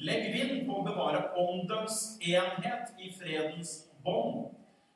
Legg 0.00 0.30
vind 0.32 0.62
på 0.64 0.78
å 0.80 0.84
bevare 0.86 1.26
åndens 1.36 1.96
enhet 2.24 2.94
i 2.96 3.10
fredens 3.12 3.72
bånd. 4.04 4.46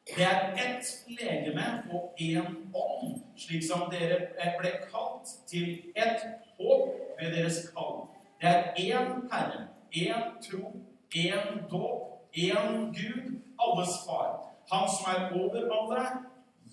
Det 0.08 0.24
er 0.24 0.54
ett 0.60 0.88
legeme 1.08 1.64
og 1.92 2.16
én 2.20 2.46
ånd, 2.72 3.18
slik 3.36 3.64
som 3.64 3.86
dere 3.92 4.30
ble 4.56 4.72
kalt 4.88 5.28
til 5.48 5.92
ett 5.96 6.24
håp 6.56 7.18
ved 7.18 7.36
deres 7.36 7.66
kall. 7.72 8.06
Det 8.40 8.48
er 8.48 8.80
én 8.80 9.26
Herre, 9.32 9.66
én 9.92 10.24
tro, 10.44 10.72
én 11.12 11.64
dåp, 11.68 12.24
én 12.32 12.92
Gud, 12.96 13.40
alles 13.60 14.00
far. 14.06 14.40
Han 14.72 14.88
som 14.88 15.12
er 15.12 15.36
over 15.36 15.68
alle, 15.80 16.06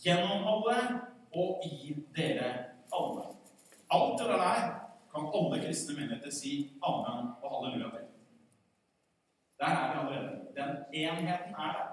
gjennom 0.04 0.48
alle 0.48 0.78
og 1.36 1.68
i 1.68 1.98
dere 2.16 2.52
alle. 2.96 3.28
Alt 3.92 4.20
det 4.20 4.28
der 4.28 4.64
kan 5.12 5.28
alle 5.36 5.60
kristne 5.60 6.00
menigheter 6.00 6.32
si 6.32 6.70
amen. 6.80 7.01
Der 9.62 9.68
er 9.68 9.88
vi 9.92 10.00
allerede. 10.00 10.32
Den 10.58 10.70
enheten 10.94 11.54
er 11.66 11.72
der. 11.78 11.88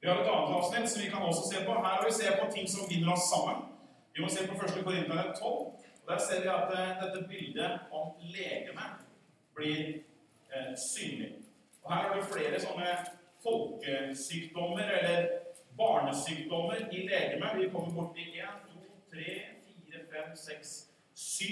Vi 0.00 0.04
har 0.08 0.16
et 0.20 0.30
annet 0.34 0.54
avsnitt 0.58 0.90
som 0.90 1.02
vi 1.02 1.08
kan 1.12 1.22
også 1.30 1.44
se 1.50 1.58
på. 1.66 1.72
Her 1.72 1.94
har 1.96 2.04
vi 2.08 2.12
se 2.20 2.26
på 2.40 2.46
ting 2.54 2.66
som 2.68 2.88
binder 2.90 3.12
oss 3.12 3.26
sammen. 3.32 3.58
Vi 4.14 4.18
må 4.22 4.28
se 4.28 4.48
på 4.48 4.54
1. 4.54 4.84
Korinterne 4.84 5.22
12. 5.22 5.42
og 5.42 5.82
Der 6.08 6.18
ser 6.26 6.40
vi 6.44 6.48
at 6.58 6.68
uh, 6.78 6.90
dette 7.02 7.20
bildet 7.28 7.70
om 7.98 8.06
legeme 8.34 8.86
blir 9.56 9.82
eh, 10.52 10.72
synlig. 10.90 11.32
Og 11.82 11.94
Her 11.94 12.02
har 12.02 12.16
vi 12.16 12.22
flere 12.32 12.60
sånne 12.60 12.90
folkesykdommer 13.46 14.86
eller 14.98 15.28
barnesykdommer 15.78 16.76
i 16.92 17.08
legemet. 17.10 17.58
Vi 17.60 17.70
kommer 17.74 17.92
borti 17.98 18.24
1, 18.40 18.46
2, 18.72 18.80
3, 19.12 19.24
4, 19.92 20.00
5, 20.12 20.36
6, 20.36 20.74
7 21.14 21.46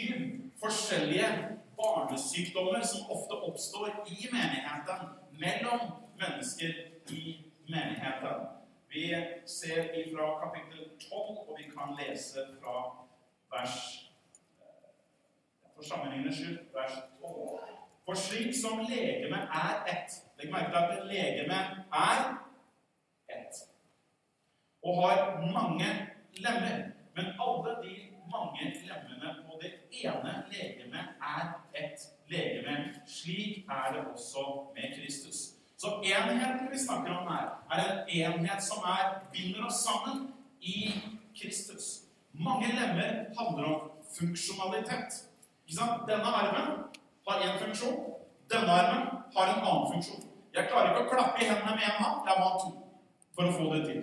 forskjellige 0.63 1.29
barnesykdommer 1.77 2.83
som 2.83 3.11
ofte 3.11 3.35
oppstår 3.49 3.89
i 4.07 4.29
menigheten, 4.33 5.01
mellom 5.45 5.81
mennesker 6.21 6.73
i 7.11 7.23
menigheten. 7.69 8.47
Vi 8.89 9.05
ser 9.47 9.83
ifra 10.01 10.27
kapittel 10.43 10.91
12, 11.11 11.39
og 11.49 11.55
vi 11.59 11.65
kan 11.77 11.97
lese 11.99 12.39
fra 12.61 12.77
vers 13.51 13.79
For 15.75 15.83
sammenlignens 15.83 16.37
skyld 16.37 16.59
vers 16.75 16.93
12 17.21 17.59
For 18.05 18.15
slik 18.15 18.55
som 18.55 18.85
legeme 18.87 19.41
er 19.65 19.83
ett 19.91 20.15
Legg 20.39 20.53
merke 20.53 20.71
til 20.71 20.77
at 20.77 21.07
legeme 21.11 21.59
er 21.91 22.21
ett. 23.29 23.55
Og 24.83 25.03
har 25.03 25.41
mange 25.41 25.91
lemmer. 26.45 26.77
Men 27.17 27.27
alle 27.47 27.77
de 27.83 27.95
mange 28.35 28.65
lemmene 28.89 29.44
ene 30.03 30.33
legemet 30.51 31.07
er 31.21 31.53
ett 31.75 32.01
legeme. 32.29 32.95
Slik 33.07 33.67
er 33.69 33.93
det 33.93 34.05
også 34.13 34.73
med 34.75 34.95
Kristus. 34.97 35.37
Så 35.77 35.89
enheten 36.05 36.69
vi 36.73 36.79
snakker 36.79 37.11
om 37.11 37.29
her, 37.33 37.47
er 37.71 37.81
en 37.85 38.09
enhet 38.09 38.63
som 38.63 38.85
er, 38.99 39.21
binder 39.33 39.67
oss 39.67 39.85
sammen 39.85 40.35
i 40.61 40.93
Kristus. 41.41 41.85
Mange 42.33 42.67
lemmer 42.67 43.11
handler 43.39 43.65
om 43.65 43.91
funksjonalitet. 44.19 45.11
Denne 46.09 46.31
armen 46.41 46.69
har 47.29 47.41
én 47.41 47.59
funksjon. 47.65 47.99
Denne 48.53 48.73
armen 48.73 49.07
har 49.37 49.47
en 49.47 49.63
annen 49.69 49.93
funksjon. 49.93 50.25
Jeg 50.55 50.69
klarer 50.71 50.91
ikke 50.91 51.07
å 51.07 51.13
klappe 51.15 51.43
i 51.43 51.49
hendene 51.49 51.77
med 51.77 51.87
én 51.89 52.03
hånd. 52.03 52.29
Jeg 52.29 52.37
må 52.39 52.49
ha 52.49 52.59
to 52.63 52.71
for 53.35 53.49
å 53.49 53.55
få 53.57 53.71
det 53.75 53.83
til. 53.89 54.03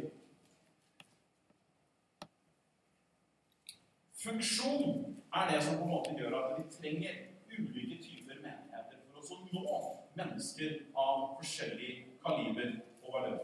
Funksjon 4.23 5.20
er 5.33 5.51
det 5.51 5.63
som 5.63 5.77
på 5.79 5.87
en 5.87 5.93
måte 5.95 6.15
gjør 6.19 6.37
at 6.39 6.57
vi 6.57 6.67
trenger 6.77 7.13
ulike 7.51 7.97
typer 8.03 8.41
menigheter 8.43 8.99
for 9.11 9.35
å 9.35 9.39
nå 9.55 9.79
mennesker 10.19 10.77
av 11.05 11.25
forskjellig 11.39 11.91
kaliber 12.23 12.77
og 13.03 13.15
valør. 13.15 13.41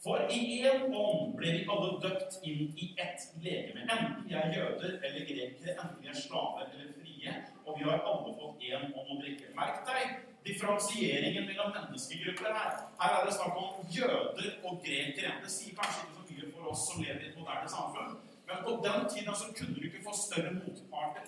For 0.00 0.32
i 0.32 0.62
én 0.64 0.86
ånd 0.96 1.34
ble 1.36 1.50
vi 1.58 1.66
alle 1.68 1.90
døpt 2.00 2.38
inn 2.48 2.70
i 2.72 2.86
ett 3.04 3.26
legeme. 3.44 3.84
Enten 3.84 4.22
vi 4.24 4.36
er 4.38 4.54
jøder 4.56 4.96
eller 4.96 5.26
grekere, 5.28 5.74
enten 5.74 5.98
vi 6.00 6.08
er 6.08 6.16
slaver 6.16 6.70
eller 6.72 6.94
frie. 6.96 7.34
Og 7.66 7.76
vi 7.76 7.84
har 7.84 8.00
alle 8.00 8.32
fått 8.38 8.64
én 8.64 8.86
ånd 8.88 9.12
å 9.12 9.18
drikke. 9.20 9.52
Merk 9.58 9.82
deg 9.90 10.14
differensieringen 10.46 11.44
mellom 11.50 11.74
menneskegrupper 11.76 12.56
her. 12.56 12.80
Her 13.02 13.18
er 13.18 13.28
det 13.28 13.36
snakk 13.36 13.60
om 13.60 13.92
jøder 13.92 14.48
og 14.64 14.80
grekere. 14.86 15.36
Det 15.44 15.52
sier 15.52 15.76
kanskje 15.76 16.06
ikke 16.06 16.16
så 16.16 16.26
mye 16.30 16.52
for 16.54 16.72
oss 16.72 16.86
som 16.88 17.04
lever 17.04 17.26
i 17.26 17.28
et 17.28 17.36
moderne 17.36 17.68
samfunn, 17.76 18.16
men 18.50 18.64
på 18.66 18.72
den 18.86 19.00
tiden 19.12 19.34
så 19.34 19.46
kunne 19.56 19.74
du 19.74 19.82
ikke 19.88 20.04
få 20.04 20.12
større 20.26 20.52
motparter. 20.58 21.26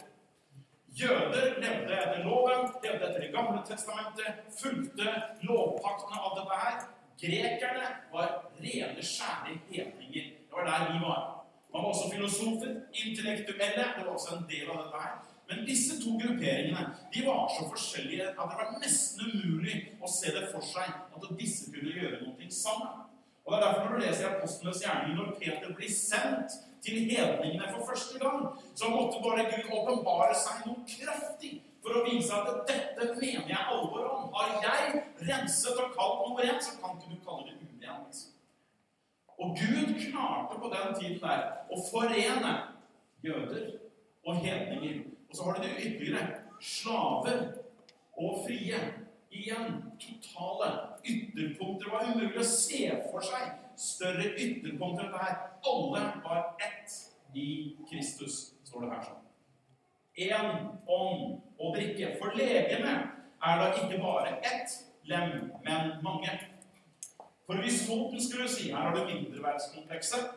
Jøder 1.00 1.44
levde 1.64 1.94
etter 2.02 2.24
loven, 2.24 2.66
levde 2.84 3.04
etter 3.08 3.20
Det 3.20 3.32
gamle 3.36 3.60
testamentet, 3.70 4.42
fulgte 4.60 5.06
lovpaktene 5.48 6.18
av 6.26 6.32
dette 6.38 6.58
her. 6.64 6.80
Grekerne 7.22 7.86
var 8.12 8.28
rene, 8.64 9.02
skjære 9.12 9.54
hedninger. 9.70 10.26
Det 10.48 10.52
var 10.56 10.64
der 10.70 10.92
vi 10.92 10.98
var. 11.06 11.22
Man 11.72 11.82
var 11.82 11.88
også 11.88 12.10
filosofer, 12.14 12.72
intellektuelle. 13.04 13.84
Det 13.96 14.02
var 14.06 14.12
også 14.12 14.36
en 14.36 14.48
del 14.50 14.66
av 14.70 14.82
dette 14.82 15.04
her. 15.04 15.14
Men 15.48 15.64
disse 15.66 15.96
to 16.02 16.10
grupperingene 16.22 16.82
de 17.14 17.26
var 17.26 17.48
så 17.56 17.68
forskjellige 17.72 18.26
at 18.28 18.36
det 18.50 18.58
var 18.60 18.76
nesten 18.82 19.32
umulig 19.32 19.76
å 20.00 20.10
se 20.18 20.34
det 20.36 20.44
for 20.52 20.64
seg 20.64 20.92
at 20.92 21.32
disse 21.40 21.72
kunne 21.72 21.94
gjøre 21.96 22.20
noe 22.26 22.50
sammen. 22.50 23.08
Og 23.44 23.52
det 23.52 23.58
er 23.58 23.64
derfor 23.64 23.88
Når 23.88 23.96
du 23.98 24.04
leser 24.04 24.28
Apostlenes 24.28 24.84
gjerning, 24.84 25.16
når 25.16 25.34
Peter 25.40 25.74
blir 25.76 25.90
sendt 25.92 26.60
til 26.82 27.04
hedningene 27.10 27.68
for 27.74 27.86
første 27.86 28.18
gang, 28.18 28.46
så 28.74 28.90
måtte 28.90 29.22
bare 29.22 29.46
Gud 29.50 29.70
åpenbare 29.78 30.34
seg 30.38 30.66
noe 30.66 30.82
kraftig 30.88 31.52
for 31.82 31.98
å 31.98 32.04
vise 32.06 32.34
at 32.34 32.62
dette 32.68 33.08
mener 33.18 33.48
jeg 33.50 33.68
alvor 33.74 34.06
om. 34.10 34.28
Har 34.34 34.58
jeg 34.62 35.02
renset 35.28 35.78
og 35.78 35.94
kalt 35.96 36.22
noe 36.26 36.42
rent, 36.42 36.62
så 36.64 36.76
kan 36.78 36.98
ikke 36.98 37.14
du 37.14 37.24
kalle 37.26 37.48
det 37.50 37.70
urent. 37.82 38.20
Og 39.42 39.56
Gud 39.58 39.94
klarte 39.98 40.58
på 40.62 40.70
den 40.74 40.94
tiden 41.00 41.18
der 41.22 41.42
å 41.70 41.80
forene 41.88 42.52
jøder 43.24 43.72
og 44.26 44.36
hedninger. 44.44 45.02
Og 45.30 45.36
så 45.36 45.46
har 45.46 45.58
du 45.58 45.62
det 45.64 45.74
ytterligere. 45.78 46.38
Slaver 46.60 47.40
og 48.16 48.44
frie. 48.46 48.78
Igjen 49.32 49.78
totale 49.96 50.68
ytterpunkter. 51.04 51.86
Det 51.86 51.92
var 51.92 52.10
umulig 52.12 52.38
å 52.38 52.46
se 52.46 52.84
for 53.08 53.24
seg 53.24 53.61
større 53.82 54.30
ytterpunkter 54.36 55.08
enn 55.08 55.12
dette 55.12 55.24
her. 55.26 55.42
Alle 55.72 56.06
var 56.24 56.54
ett 56.68 57.00
i 57.34 57.50
Kristus, 57.90 58.54
står 58.64 58.86
det 58.86 58.94
her 58.94 59.04
sånn 59.08 59.22
én 60.16 60.68
ånd 60.86 61.40
og 61.58 61.76
drikke. 61.76 62.16
For 62.20 62.36
legeme 62.36 62.92
er 63.42 63.58
da 63.60 63.72
ikke 63.72 64.00
bare 64.02 64.38
ett 64.44 64.70
lem, 65.04 65.52
men 65.64 65.92
mange. 66.02 66.30
For 67.46 67.60
hvis 67.60 67.86
foten 67.88 68.22
skulle 68.22 68.48
si 68.48 68.70
Her 68.70 68.76
har 68.76 68.94
du 68.94 69.04
mindreverdskomplekset. 69.04 70.30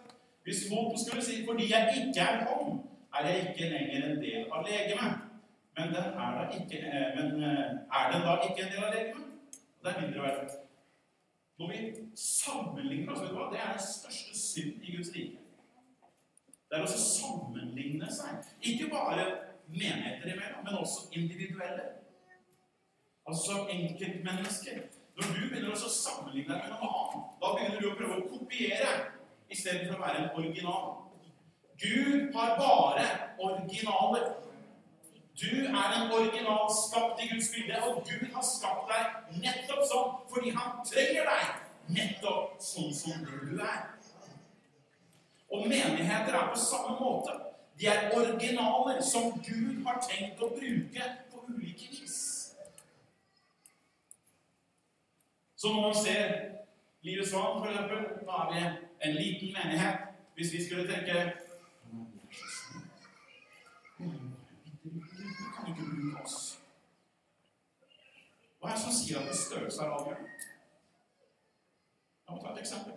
Hvis 0.43 0.65
foten 0.69 1.05
skulle 1.05 1.23
si 1.23 1.45
fordi 1.45 1.71
jeg 1.71 1.93
ikke 1.97 2.21
er 2.21 2.45
hånd, 2.45 2.79
er 3.15 3.27
jeg 3.27 3.37
ikke 3.49 3.69
lenger 3.69 4.09
en 4.09 4.21
del 4.21 4.51
av 4.51 4.65
legemet. 4.67 5.13
Men, 5.77 5.95
eh, 5.95 6.11
men 7.15 7.43
eh, 7.43 7.97
er 7.97 8.11
den 8.11 8.21
da 8.21 8.35
ikke 8.43 8.63
en 8.63 8.71
del 8.71 8.83
av 8.83 8.93
legemet? 8.93 9.25
Det 9.83 9.91
er 9.91 10.01
mindreverdet. 10.01 10.64
Når 11.59 11.71
vi 11.71 11.77
sammenligner 12.19 13.13
oss, 13.13 13.21
vet 13.21 13.29
du 13.31 13.37
hva? 13.37 13.49
det 13.51 13.59
er 13.63 13.75
den 13.77 13.83
største 13.87 14.39
synd 14.39 14.83
i 14.83 14.95
Guds 14.97 15.11
rike. 15.15 15.43
Det 16.69 16.77
er 16.77 16.83
å 16.83 16.97
sammenligne 16.99 18.09
seg. 18.11 18.49
Ikke 18.59 18.89
bare 18.91 19.27
menigheter 19.69 20.33
imellom, 20.33 20.65
men 20.65 20.79
også 20.81 21.07
individuelle. 21.15 21.85
Altså 23.25 23.63
enkeltmennesker. 23.71 24.83
Når 25.15 25.31
du 25.31 25.43
begynner 25.47 25.71
å 25.71 25.89
sammenligne 25.89 26.51
deg 26.51 26.65
med 26.65 26.73
noe 26.75 26.89
annet, 26.91 27.37
da 27.39 27.51
begynner 27.55 27.79
du 27.79 27.87
å 27.87 27.95
prøve 28.01 28.17
å 28.19 28.27
kopiere 28.33 28.89
istedenfor 29.53 29.95
å 29.95 30.03
være 30.03 30.23
en 30.25 30.39
original. 30.41 30.89
Gud 31.79 32.35
har 32.35 32.57
bare 32.59 33.05
originaler. 33.39 34.27
Du 35.41 35.65
er 35.65 36.01
en 36.01 36.11
original 36.11 36.69
skapt 36.87 37.23
i 37.23 37.27
Guds 37.27 37.49
bilde, 37.53 37.83
og 37.83 37.95
Gud 38.07 38.27
har 38.33 38.45
skapt 38.47 38.91
deg 38.91 39.41
nettopp 39.43 39.81
sånn 39.89 40.13
fordi 40.31 40.53
han 40.55 40.77
trenger 40.87 41.27
deg 41.27 41.97
nettopp 41.97 42.61
sånn 42.63 42.93
som 42.95 43.25
du 43.25 43.59
er. 43.59 43.81
Og 45.51 45.67
menigheter 45.67 46.39
er 46.39 46.47
på 46.53 46.61
samme 46.61 46.95
måte. 47.01 47.35
De 47.75 47.89
er 47.91 48.15
originaler 48.15 49.01
som 49.03 49.35
Gud 49.43 49.83
har 49.83 49.99
tenkt 50.07 50.39
å 50.39 50.53
bruke 50.55 51.11
på 51.31 51.43
ulike 51.49 51.91
vis. 51.91 52.21
Så 55.59 55.73
når 55.73 55.89
man 55.89 55.97
ser 55.99 56.35
Livets 57.05 57.35
vann, 57.35 57.59
eksempel, 57.67 58.07
da 58.25 58.45
er 58.45 58.53
vi 58.53 58.61
en 59.09 59.19
liten 59.19 59.51
menighet. 59.53 60.07
Hvis 60.35 60.53
vi 60.55 60.63
skulle 60.63 60.87
tenke 60.87 61.33
kan 65.65 65.67
ikke 65.67 65.89
bruke 65.91 66.21
oss. 66.23 66.59
Hva 68.65 68.71
er 68.71 68.77
det 68.79 68.81
som 68.81 68.93
sier 68.97 69.19
at 69.21 69.35
størrelse 69.37 69.81
er 69.83 69.91
avgjørende? 69.93 70.29
La 72.25 72.33
meg 72.33 72.39
ta 72.41 72.53
et 72.55 72.61
eksempel. 72.63 72.95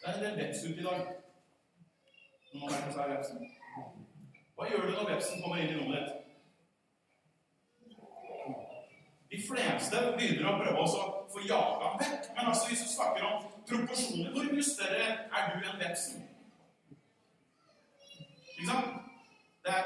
Det 0.00 0.08
er 0.08 0.16
en 0.16 0.24
del 0.24 0.34
veps 0.40 0.64
ute 0.64 0.80
i 0.80 0.86
dag. 0.86 1.04
Noen 2.54 2.64
har 2.64 2.72
vært 2.80 2.96
seg 2.96 3.12
vepsen. 3.12 3.44
Hva 4.56 4.66
gjør 4.72 4.88
du 4.88 4.90
når 4.96 5.06
vepsen 5.12 5.44
kommer 5.44 5.62
inn 5.62 5.70
i 5.70 5.78
rommet 5.78 5.96
ditt? 6.00 6.18
De 9.30 9.38
fleste 9.46 10.02
begynner 10.18 10.50
å 10.50 10.58
prøve 10.58 10.82
å 10.82 11.06
få 11.30 11.46
jaga 11.46 11.84
den 11.84 12.02
vekk. 12.02 12.28
Men 12.34 12.50
altså, 12.50 12.66
hvis 12.72 12.82
du 12.82 12.90
snakker 12.96 13.30
om 13.30 13.48
proporsjoner 13.70 14.34
Hvor 14.34 14.50
mye 14.50 14.66
større 14.66 15.08
er 15.22 15.42
du 15.52 15.62
enn 15.62 15.82
vepsen? 15.86 16.26
Ikke 18.56 18.66
sant? 18.66 19.02
Det 19.62 19.78
er 19.78 19.84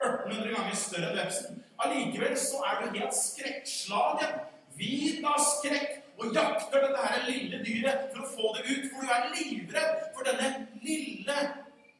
1800 0.00 0.56
ganger 0.56 0.84
større 0.88 1.12
enn 1.12 1.26
vepsen. 1.26 1.66
Allikevel 1.84 2.36
så 2.38 2.60
er 2.68 2.82
du 2.82 2.98
helt 2.98 3.16
skrekkslagen. 3.16 4.36
Hvit 4.76 5.24
av 5.26 5.40
skrekk 5.44 5.96
og 6.20 6.36
jakter 6.36 6.84
dette 6.84 7.06
her 7.06 7.24
lille 7.28 7.62
dyret 7.64 8.12
for 8.12 8.24
å 8.24 8.30
få 8.34 8.52
det 8.58 8.66
ut. 8.68 8.86
For 8.92 9.04
du 9.04 9.14
er 9.16 9.32
livredd 9.34 10.06
for 10.16 10.28
denne 10.28 10.52
lille, 10.84 11.40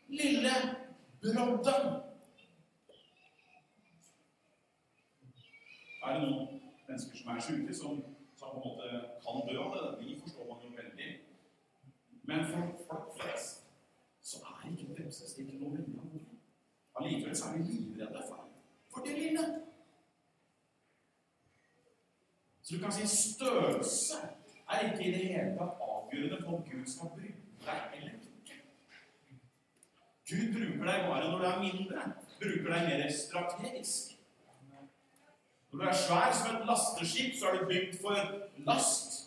lille 0.08 0.54
brodden. 1.24 1.90
er 6.10 6.20
det 6.20 6.28
noen 6.28 6.60
mennesker 6.88 7.18
som 7.18 7.30
er 7.30 7.42
syke, 7.44 7.74
som, 7.76 8.02
på 8.40 8.46
en 8.48 8.62
måte 8.64 8.86
kan 9.24 9.42
dø 9.48 9.56
av 9.62 9.74
det. 9.74 9.82
De 10.00 10.20
forstår 10.22 10.46
man 10.48 10.62
jo 10.64 10.70
veldig. 10.76 11.10
Men 12.28 12.46
for 12.50 12.70
folk 12.88 13.10
flest 13.20 13.66
så 14.30 14.42
er 14.46 14.70
ikke 14.72 14.94
bremsestikken 14.94 15.60
noe 15.60 15.82
alvorlig. 15.82 16.22
Allikevel 16.96 17.36
så 17.36 17.50
er 17.50 17.58
vi 17.58 17.74
livredde 17.74 18.22
for 18.92 19.04
det 19.06 19.18
lille. 19.18 19.44
Så 22.70 22.76
du 22.76 22.82
kan 22.82 22.92
si 22.92 23.06
størrelse 23.06 24.14
er 24.70 24.80
ikke 24.80 25.04
i 25.04 25.12
det 25.12 25.22
hele 25.28 25.54
tatt 25.58 25.80
avgjørende 25.82 26.36
for 26.44 26.52
om 26.56 26.60
Gud 26.68 26.84
skal 26.86 27.08
bruke 27.16 27.64
deg 27.64 27.96
eller 27.96 28.12
ikke. 28.12 28.58
Gud 30.30 30.52
bruker 30.54 30.84
deg 30.90 31.08
bare 31.08 31.24
når 31.30 31.38
du 31.40 31.46
er 31.48 31.58
mindre. 31.64 32.04
Bruker 32.42 32.70
deg 32.74 32.86
mer 32.92 33.02
strategisk. 33.24 34.14
Når 35.72 35.82
du 35.82 35.88
er 35.88 35.98
svær 36.04 36.30
som 36.38 36.60
et 36.60 36.70
lasteskip, 36.70 37.34
så 37.40 37.50
er 37.50 37.58
du 37.58 37.66
bygd 37.72 37.98
for 38.04 38.38
last 38.70 39.20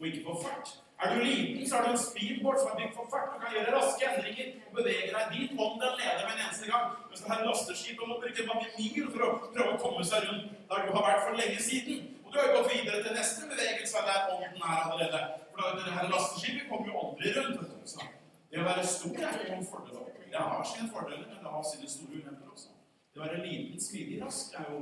og 0.00 0.06
ikke 0.10 0.26
for 0.26 0.42
fart. 0.42 0.74
Er 1.00 1.14
du 1.14 1.22
liten, 1.22 1.62
så 1.68 1.76
er 1.76 1.86
du 1.86 1.90
en 1.94 2.04
speedboard 2.08 2.58
som 2.58 2.74
er 2.74 2.78
bygd 2.82 2.94
for 2.98 3.06
fart. 3.14 3.32
Du 3.34 3.40
kan 3.44 3.54
gjøre 3.54 3.78
raske 3.78 4.12
endringer 4.12 4.54
og 4.66 4.78
bevege 4.82 5.14
deg 5.14 5.34
dit 5.38 5.58
om 5.66 5.82
den 5.84 5.98
leder 6.02 6.24
med 6.26 6.34
en 6.34 6.46
eneste 6.48 6.66
gang. 6.74 6.90
Mens 7.08 7.22
det 7.22 7.36
her 7.36 7.50
lasteskipet 7.52 8.08
må 8.08 8.18
bruke 8.24 8.52
mange 8.52 8.68
mil 8.80 9.12
for 9.14 9.28
å 9.28 9.34
prøve 9.46 9.74
å 9.76 9.82
komme 9.84 10.08
seg 10.10 10.26
rundt 10.26 10.64
der 10.72 10.88
du 10.88 10.96
har 10.98 11.06
vært 11.12 11.28
for 11.28 11.44
lenge 11.44 11.68
siden. 11.70 12.08
Og 12.30 12.34
du 12.34 12.40
har 12.40 12.48
jo 12.48 12.58
gått 12.58 12.72
videre 12.74 12.98
til 13.02 13.14
neste 13.18 13.46
bevegelse 13.52 14.00
der 14.08 14.18
ånden 14.32 14.62
er 14.62 14.76
allerede. 14.90 15.20
For 15.54 15.78
det 15.78 15.94
her 15.96 16.10
lasteskipet 16.14 16.68
kommer 16.68 16.86
jo 16.90 16.98
aldri 17.00 17.28
rundt. 17.36 17.56
vet 17.62 17.94
du. 17.94 18.04
Det 18.50 18.60
å 18.62 18.66
være 18.68 18.84
stor 18.86 19.16
er 19.28 19.38
jo 19.38 19.46
noen 19.48 19.66
fordel. 19.70 20.04
Det 20.30 20.38
har 20.38 20.68
sine 20.70 20.90
fordeler, 20.92 21.24
men 21.26 21.40
det 21.42 21.54
har 21.54 21.64
sine 21.70 21.88
store 21.90 22.20
ulemper 22.20 22.52
også. 22.52 22.68
Det 23.10 23.18
å 23.18 23.24
være 23.24 23.40
liten, 23.46 23.80
smidig, 23.82 24.20
rask 24.22 24.54
er 24.60 24.68
jo 24.70 24.78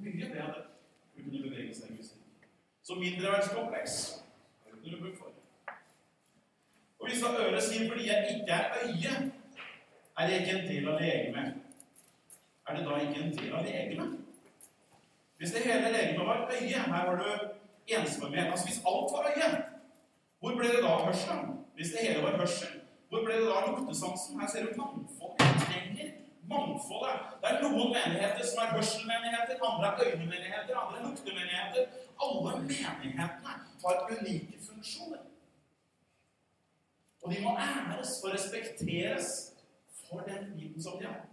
mye 0.00 0.30
bedre 0.32 0.64
uten 1.14 1.36
å 1.38 1.42
bevege 1.44 1.76
seg 1.78 1.92
i 1.92 1.98
Guds 2.00 2.10
rike. 2.16 2.50
Så 2.82 2.96
mindreverdskompleks 2.98 3.96
har 4.64 4.80
du 4.82 4.90
noe 4.96 5.12
for. 5.20 5.36
Og 6.98 7.06
hvis 7.06 7.22
da 7.22 7.30
øret 7.44 7.62
sier 7.68 7.86
'fordi 7.88 8.08
jeg 8.08 8.34
ikke 8.34 8.52
er 8.58 8.66
øye', 8.82 9.30
er 10.18 10.28
jeg 10.28 10.40
ikke 10.40 10.58
en 10.58 10.68
del 10.68 10.88
av 10.88 11.00
legemet. 11.00 11.54
Er 12.66 12.76
det 12.76 12.84
da 12.86 12.98
ikke 12.98 13.22
en 13.22 13.38
del 13.38 13.54
av 13.54 13.64
legemet? 13.64 14.19
Hvis 15.40 15.52
det 15.54 15.60
hele 15.60 15.92
legemet 15.92 16.26
var 16.26 16.50
øye, 16.52 16.68
her 16.68 16.82
har 16.82 17.16
du 17.16 17.28
ensformighet 17.86 18.50
Altså 18.52 18.66
hvis 18.66 18.80
alt 18.90 19.08
var 19.14 19.22
øye, 19.32 19.48
hvor 20.40 20.50
ble 20.56 20.68
det 20.74 20.82
da 20.86 20.92
hørselen? 21.06 21.46
Hvis 21.76 21.88
det 21.92 21.98
hele 22.06 22.22
var 22.26 22.36
hørsel, 22.40 22.72
hvor 23.08 23.20
ble 23.24 23.34
det 23.40 23.46
da 23.52 23.60
luktesansen? 23.66 24.40
Her 24.40 24.48
ser 24.52 24.62
du 24.66 24.72
mangfold. 24.82 25.36
Vi 25.52 25.60
trenger 25.66 26.08
mangfoldet. 26.52 27.16
Det 27.40 27.48
er 27.50 27.62
noen 27.64 27.88
menigheter 27.96 28.44
som 28.50 28.58
er 28.64 28.68
hørselmenigheter, 28.74 29.54
andre 29.68 29.86
er 29.88 30.04
øynemenigheter, 30.06 30.72
andre 30.82 30.96
er 30.98 31.04
luktemenigheter. 31.08 31.82
Alle 32.24 32.52
menighetene 32.60 33.54
har 33.84 33.96
unike 34.12 34.56
funksjoner. 34.68 35.22
Og 37.22 37.26
de 37.32 37.42
må 37.44 37.56
æres 37.68 38.12
og 38.24 38.34
respekteres 38.36 39.26
for 40.04 40.18
den 40.28 40.52
biten 40.56 40.82
som 40.82 41.00
de 41.00 41.04
er. 41.04 41.29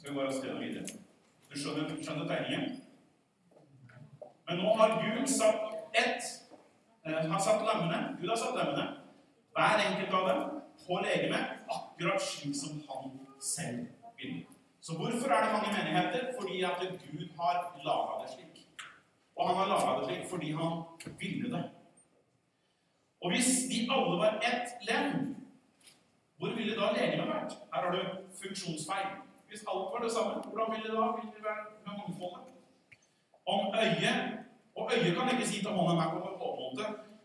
Skal 0.00 0.12
vi 0.12 0.18
bare 0.18 0.32
gjennom 0.32 0.62
videre? 0.64 0.84
Du 1.50 1.58
skjønner, 1.60 1.90
skjønner 2.00 2.28
tegningen? 2.28 2.78
Men 4.48 4.62
nå 4.62 4.70
har 4.78 4.94
Gud 5.02 5.26
satt 5.28 5.92
ett 5.92 6.24
eh, 7.04 7.18
Han 7.18 7.34
har 7.34 7.42
satt 7.44 7.66
lemmene. 7.68 7.98
Gud 8.20 8.32
har 8.32 8.40
satt 8.40 8.56
lemmene. 8.56 8.86
Hver 9.52 9.84
enkelt 9.84 10.16
av 10.16 10.30
dem 10.30 10.40
på 10.86 11.02
legemet, 11.04 11.52
akkurat 11.76 12.24
slik 12.24 12.56
som 12.56 12.80
han 12.88 13.12
selv 13.44 14.16
vil. 14.16 14.40
Så 14.80 14.96
hvorfor 14.96 15.36
er 15.36 15.44
det 15.44 15.52
mange 15.58 15.76
menigheter? 15.76 16.32
Fordi 16.40 16.62
at 16.64 16.80
Gud 17.04 17.28
har 17.36 17.60
laga 17.84 18.18
det 18.22 18.32
slik. 18.38 18.64
Og 19.36 19.48
han 19.50 19.60
har 19.60 19.72
laga 19.74 19.98
det 19.98 20.08
slik 20.08 20.28
fordi 20.32 20.54
han 20.62 20.82
ville 21.20 21.52
det. 21.52 21.64
Og 23.20 23.36
hvis 23.36 23.52
de 23.68 23.84
alle 23.92 24.20
var 24.24 24.40
ett 24.48 24.78
lem, 24.88 25.34
hvor 26.40 26.56
ville 26.56 26.72
da 26.72 26.94
legemet 26.96 27.34
vært? 27.34 27.60
Her 27.74 27.84
har 27.84 27.92
du 27.92 28.30
funksjonsfeil. 28.40 29.19
Hvis 29.50 29.62
alt 29.70 29.86
var 29.92 30.00
det 30.04 30.12
samme, 30.16 30.32
hvordan 30.48 30.68
ville 30.72 30.86
det 30.88 30.94
da 31.00 31.06
ville 31.18 31.32
det 31.36 31.42
være 31.48 31.62
med 31.84 31.92
mangfoldet? 32.00 32.42
Om 33.54 33.62
øyet 33.84 34.18
Og 34.78 34.84
øyet 34.94 35.12
kan 35.16 35.26
ikke 35.34 35.46
si 35.50 35.58
til 35.64 35.72
hånden 35.76 36.00
her 36.00 36.08
kommer 36.12 36.32
påmåte. 36.42 36.84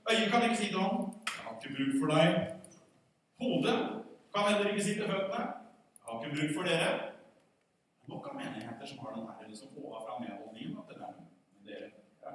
Øyet 0.09 0.27
kan 0.31 0.41
ikke 0.45 0.59
si 0.61 0.67
til 0.73 0.79
hånden 0.85 1.03
'Jeg 1.25 1.41
har 1.45 1.53
ikke 1.57 1.69
bruk 1.75 1.93
for 1.99 2.07
deg'. 2.13 2.33
Hodet 3.41 3.77
kan 4.33 4.41
heller 4.49 4.67
ikke 4.71 4.83
si 4.87 4.93
til 4.97 5.05
føttene 5.11 5.45
'Jeg 6.01 6.05
har 6.05 6.13
ikke 6.19 6.35
bruk 6.35 6.51
for 6.55 6.63
dere'. 6.69 6.93
Nok 8.11 8.23
av 8.29 8.33
menigheter 8.39 8.85
som 8.89 8.97
har 9.01 9.11
den 9.15 9.27
her 9.27 9.47
liksom 9.51 9.69
overfra 9.83 10.13
medholdningen 10.23 10.77
at 10.81 10.85
det 10.89 10.95
er 11.07 11.13
men 11.17 11.61
dere 11.67 11.87
ja. 12.25 12.33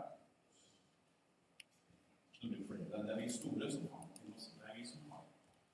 Det 3.05 3.11
er 3.15 3.21
vi 3.23 3.29
store 3.39 3.67
som 3.75 3.83
har 3.93 4.03
det 4.59 4.65
er 4.69 4.75
vi 4.79 4.85
som 4.91 5.01
har 5.11 5.23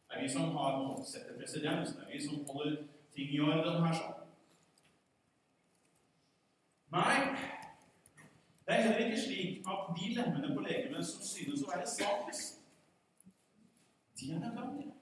det 0.07 0.13
er 0.17 0.23
vi 0.23 0.29
som 0.29 0.45
har 0.57 0.73
setter 1.13 1.35
presedens. 1.39 1.89
Det 1.97 2.03
er 2.07 2.13
vi 2.13 2.21
som 2.27 2.37
holder 2.51 2.77
ting 3.17 3.33
i 3.33 3.41
orden 3.41 3.83
her 3.85 3.95
sånn. 3.97 4.17
Nei, 6.97 7.17
det 8.67 8.75
er 8.75 8.83
heller 8.83 9.07
ikke 9.07 9.21
slik 9.21 9.71
at 9.73 9.89
de 9.97 10.13
lemmene 10.17 10.53
på 10.55 10.65
legemet 10.67 11.07
som 11.07 11.25
synes 11.25 11.65
å 11.65 11.71
være 11.71 11.89
svakest, 11.91 12.61
de 14.21 14.31
er 14.33 14.41
nødvendige. 14.41 14.93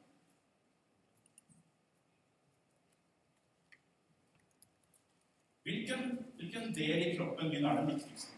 Hvilken, 5.64 6.18
hvilken 6.37 6.74
del 6.77 7.03
i 7.07 7.12
kroppen 7.16 7.48
min 7.48 7.64
er 7.64 7.79
den 7.81 7.87
viktigste? 7.94 8.37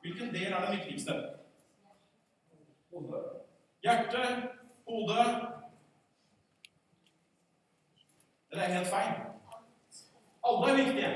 Hvilken 0.00 0.34
del 0.34 0.52
er 0.52 0.66
den 0.66 0.78
viktigste? 0.78 1.16
Hjerte, 3.84 4.22
hode 4.86 5.24
Det 8.50 8.62
er 8.64 8.72
helt 8.74 8.86
feil. 8.86 9.12
Alle 10.48 10.70
er 10.70 10.76
viktige. 10.84 11.10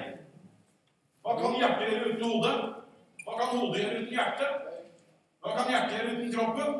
Hva 1.22 1.34
kan 1.40 1.56
hjertet 1.58 1.88
gjøre 1.90 2.10
uten 2.12 2.24
hodet? 2.30 2.56
Hva 3.24 3.38
kan 3.38 3.58
hodet 3.58 3.80
gjøre 3.80 4.00
uten 4.02 4.14
hjertet? 4.18 4.52
Hva 5.40 5.54
kan 5.56 5.70
hjertet 5.72 5.96
gjøre 5.96 6.12
uten 6.16 6.34
kroppen? 6.36 6.74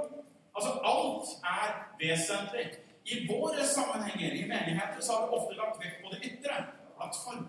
Altså, 0.55 0.71
alt 0.93 1.33
er 1.55 1.73
vesentlig. 2.03 2.67
I 3.05 3.17
våre 3.31 3.67
sammenhenger 3.67 4.33
i 4.33 4.45
menigheter 4.49 5.01
så 5.01 5.13
har 5.13 5.27
vi 5.27 5.39
ofte 5.39 5.57
lagt 5.59 5.81
vekt 5.83 5.99
på 6.05 6.13
det 6.13 6.21
ytre. 6.29 6.61
Plattform. 6.97 7.49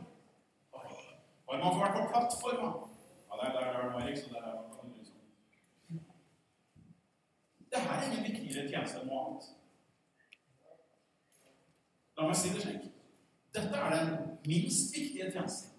Bare 1.47 1.59
man 1.63 1.73
får 1.73 1.83
vært 1.83 1.97
på 1.99 2.07
plattforma? 2.13 2.71
Ja, 3.29 3.37
der, 3.41 3.51
der, 3.59 3.71
der 3.73 3.93
var 3.93 4.01
Erik, 4.01 4.17
så 4.17 4.33
der 4.33 4.47
er 4.49 4.89
liksom. 4.97 5.15
Det 7.71 7.79
her 7.85 7.99
er 7.99 8.07
ingen 8.07 8.25
viktigere 8.31 8.67
tjeneste 8.69 9.03
enn 9.03 9.11
noe 9.11 9.21
annet. 9.27 9.53
La 12.17 12.27
meg 12.29 12.37
si 12.39 12.53
det 12.55 12.63
slik. 12.63 12.91
Dette 13.55 13.77
er 13.77 13.89
den 13.95 14.09
minst 14.45 14.95
viktige 14.95 15.31
tjenesten. 15.31 15.71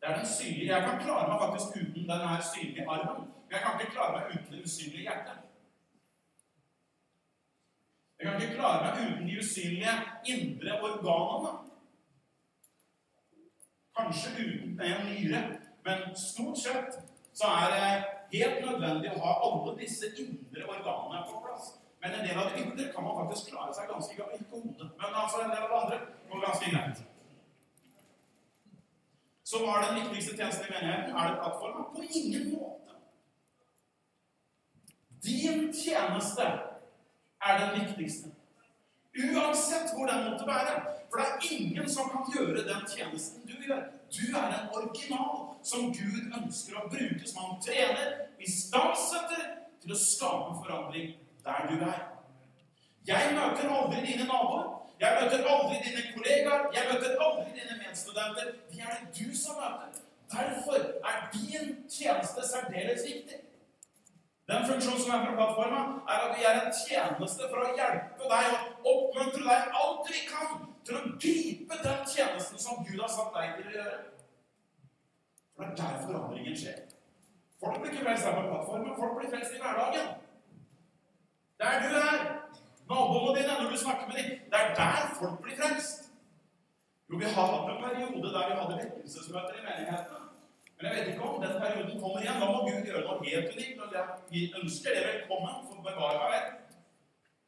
Det 0.00 0.08
er 0.08 0.16
den 0.16 0.26
synlige. 0.26 0.74
Jeg 0.74 0.82
kan 0.88 1.00
klare 1.04 1.28
meg 1.28 1.38
faktisk 1.44 1.68
uten 1.80 2.08
den 2.10 2.28
her 2.28 2.42
synlige 2.52 2.88
armen. 2.88 3.24
Men 3.44 3.52
jeg 3.54 3.60
kan 3.62 3.80
ikke 3.80 3.92
klare 3.92 4.12
meg 4.16 4.24
uten 4.34 4.52
det 4.52 4.64
usynlige 4.64 5.06
hjertet. 5.08 5.38
Jeg 8.18 8.26
kan 8.26 8.42
ikke 8.42 8.54
klare 8.58 8.78
meg 8.84 8.92
uten 9.06 9.28
de 9.28 9.38
usynlige 9.42 9.94
indre 10.32 10.72
organene. 10.88 11.52
Kanskje 13.98 14.28
uten 14.44 14.80
en 14.80 15.00
nyre, 15.08 15.40
men 15.84 15.98
stort 16.28 16.58
sett 16.58 16.92
så 17.38 17.46
er 17.62 17.66
det 17.74 17.88
helt 18.32 18.60
nødvendig 18.66 19.10
å 19.14 19.22
ha 19.24 19.34
alle 19.46 19.74
disse 19.80 20.10
indre 20.22 20.66
organene 20.74 21.24
på 21.30 21.42
plass. 21.44 21.72
Men 22.02 22.14
en 22.14 22.26
del 22.26 22.38
av 22.38 22.50
det 22.50 22.62
indre 22.62 22.92
kan 22.94 23.06
man 23.06 23.18
faktisk 23.22 23.50
klare 23.52 23.74
seg 23.74 23.90
ganske 23.90 24.14
greit. 24.18 24.40
Ikke 24.40 24.62
hodet, 24.62 24.90
men 25.00 25.20
altså 25.22 25.42
en 25.42 25.50
del 25.54 25.64
av 25.66 25.70
det 25.72 25.80
andre 25.82 25.98
går 26.30 26.46
ganske 26.46 26.70
greit. 26.70 27.04
Så 29.48 29.62
hva 29.62 29.78
er 29.78 29.86
den 29.86 30.00
viktigste 30.02 30.36
tjenesten 30.36 30.66
i 30.66 30.72
menigheten? 30.74 31.14
Er 31.16 31.30
det 31.30 31.42
plattformen? 31.42 31.86
På 31.94 32.02
ingen 32.20 32.50
måte. 32.52 32.98
Din 35.24 35.72
tjeneste 35.72 36.48
er 37.40 37.58
den 37.62 37.80
viktigste. 37.80 38.28
Uansett 39.18 39.94
hvor 39.94 40.06
den 40.06 40.30
måtte 40.30 40.46
være. 40.46 40.74
For 41.10 41.16
det 41.20 41.26
er 41.26 41.52
ingen 41.56 41.88
som 41.90 42.10
kan 42.12 42.28
gjøre 42.34 42.66
den 42.68 42.84
tjenesten 42.92 43.46
du 43.48 43.56
gjør. 43.66 43.82
Du 44.12 44.36
er 44.36 44.48
en 44.58 44.68
original 44.76 45.56
som 45.64 45.88
Gud 45.92 46.36
ønsker 46.40 46.76
å 46.76 46.88
bruke, 46.92 47.24
som 47.26 47.42
han 47.44 47.62
trener, 47.64 48.12
istandsetter 48.40 49.42
til 49.82 49.94
å 49.94 50.00
skape 50.00 50.58
forandring 50.60 51.14
der 51.44 51.68
du 51.70 51.84
er. 51.88 52.02
Jeg 53.08 53.32
møter 53.32 53.72
aldri 53.72 54.04
dine 54.04 54.28
naboer. 54.28 54.77
Jeg 55.00 55.10
møter 55.18 55.50
aldri 55.54 55.76
dine 55.86 56.02
kollegaer. 56.14 56.62
Jeg 56.76 56.84
møter 56.90 57.10
aldri 57.26 57.50
dine 57.58 57.74
medstudenter. 57.82 58.46
De 58.70 58.80
er 58.86 58.96
det 58.96 59.10
du 59.18 59.36
som 59.42 59.60
møter. 59.62 60.00
Derfor 60.32 60.78
er 61.10 61.16
din 61.34 61.68
tjeneste 61.96 62.40
særdeles 62.52 63.04
viktig. 63.10 63.38
Den 64.50 64.66
funksjonen 64.68 65.00
som 65.02 65.10
er 65.14 65.24
fra 65.24 65.34
plattforma, 65.38 65.80
er 66.12 66.18
at 66.26 66.30
vi 66.36 66.44
er 66.50 66.58
en 66.58 66.74
tjeneste 66.82 67.48
for 67.50 67.64
å 67.64 67.72
hjelpe 67.78 68.28
deg 68.32 68.46
og 68.56 68.86
oppmuntre 68.92 69.42
deg 69.44 69.74
alt 69.80 70.08
vi 70.12 70.22
kan 70.28 70.62
til 70.88 70.96
å 70.96 71.02
gripe 71.24 71.80
den 71.84 72.06
tjenesten 72.12 72.62
som 72.62 72.80
Gud 72.86 73.02
har 73.02 73.12
satt 73.12 73.34
deg 73.36 73.58
til 73.58 73.68
å 73.68 73.74
gjøre. 73.76 73.98
For 75.52 75.64
det 75.64 75.74
er 75.74 75.76
der 75.82 76.00
forandringen 76.06 76.56
skjer. 76.62 76.80
Folk 77.60 77.82
blir 77.82 77.92
ikke 77.92 78.06
frelst 78.06 78.28
her 78.28 78.38
på 78.38 78.46
plattformen, 78.48 78.96
folk 79.02 79.14
blir 79.18 79.30
frelst 79.34 79.54
i 79.54 79.60
hverdagen. 79.62 80.08
Der 81.60 81.80
du 81.84 81.98
er. 82.00 82.26
Naboene 82.88 83.32
dine, 83.36 83.52
når 83.60 83.70
du 83.70 83.76
snakker 83.84 84.06
med 84.08 84.16
dem. 84.18 84.28
Det 84.50 84.58
er 84.62 84.74
der 84.80 85.14
folk 85.20 85.42
blir 85.42 85.56
frelst. 85.60 86.00
Jo, 87.08 87.16
vi 87.20 87.24
har 87.24 87.46
hatt 87.52 87.68
en 87.72 87.82
periode 87.84 88.28
der 88.36 88.48
vi 88.48 88.54
hadde 88.60 88.78
vekkelsesmøter 88.80 89.54
i 89.58 89.66
menighetene. 89.66 90.24
Men 90.76 90.86
jeg 90.86 90.94
vet 90.96 91.08
ikke 91.08 91.22
om 91.28 91.42
den 91.42 91.54
perioden 91.62 92.00
kommer 92.02 92.18
igjen. 92.20 92.40
Da 92.42 92.46
må 92.52 92.58
Gud 92.68 92.86
gjøre 92.88 93.04
noe 93.06 93.24
helt 93.28 93.54
unikt. 93.54 93.80
og 93.82 94.32
Vi 94.32 94.40
ønsker 94.60 94.90
det 94.96 95.02
velkommen. 95.10 95.54
for 95.66 95.82
bevare 95.88 96.18
meg 96.22 96.30
vel. 96.34 96.46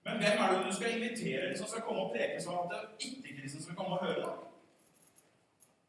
Men 0.05 0.15
hvem 0.21 0.39
er 0.43 0.53
det 0.53 0.67
du 0.67 0.75
skal 0.75 0.95
invitere 0.97 1.57
som 1.59 1.67
skal 1.69 1.83
komme 1.87 2.01
og 2.05 2.13
preke 2.15 2.41
sånn 2.43 2.73
at 2.75 3.05
ikke-kristne 3.07 3.63
skal 3.63 3.77
komme 3.77 3.99
og 3.99 4.05
høre 4.07 4.21
det? 4.25 4.37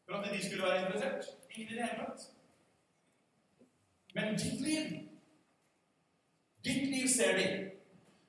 For 0.04 0.18
at 0.18 0.32
de 0.34 0.44
skulle 0.44 0.66
være 0.66 0.80
interessert? 0.84 1.24
Ingen 1.50 1.72
i 1.72 1.76
det 1.78 1.88
hele 1.88 2.04
tatt. 2.04 2.28
Men 4.14 4.38
ditt 4.38 4.60
liv 4.60 5.08
Ditt 6.64 6.88
liv 6.94 7.08
ser 7.08 7.36
de. 7.36 7.71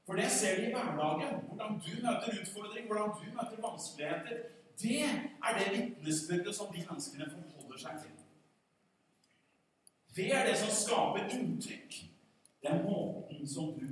For 0.06 0.13
det 0.13 0.32
ser 0.32 0.56
de 0.56 0.68
i 0.68 0.74
hverdagen. 0.74 1.39
Hvordan 1.48 1.80
du 1.86 1.92
møter 2.06 2.42
utfordring, 2.42 2.88
hvordan 2.88 3.10
du 3.20 3.26
møter 3.38 3.70
vanskeligheter. 3.70 4.38
Det 4.82 5.04
er 5.48 5.52
det 5.60 5.68
vitnesbyrdet 5.78 6.56
som 6.56 6.74
de 6.74 6.86
menneskene 6.89 7.30
forholder 7.32 7.78
seg 7.80 8.00
til. 8.02 8.12
Det 10.16 10.36
er 10.36 10.46
det 10.46 10.58
som 10.58 10.70
skaper 10.70 11.30
inntrykk. 11.30 11.94
Det 12.62 12.70
er 12.70 12.84
måten 12.84 13.48
som 13.48 13.74
du 13.80 13.88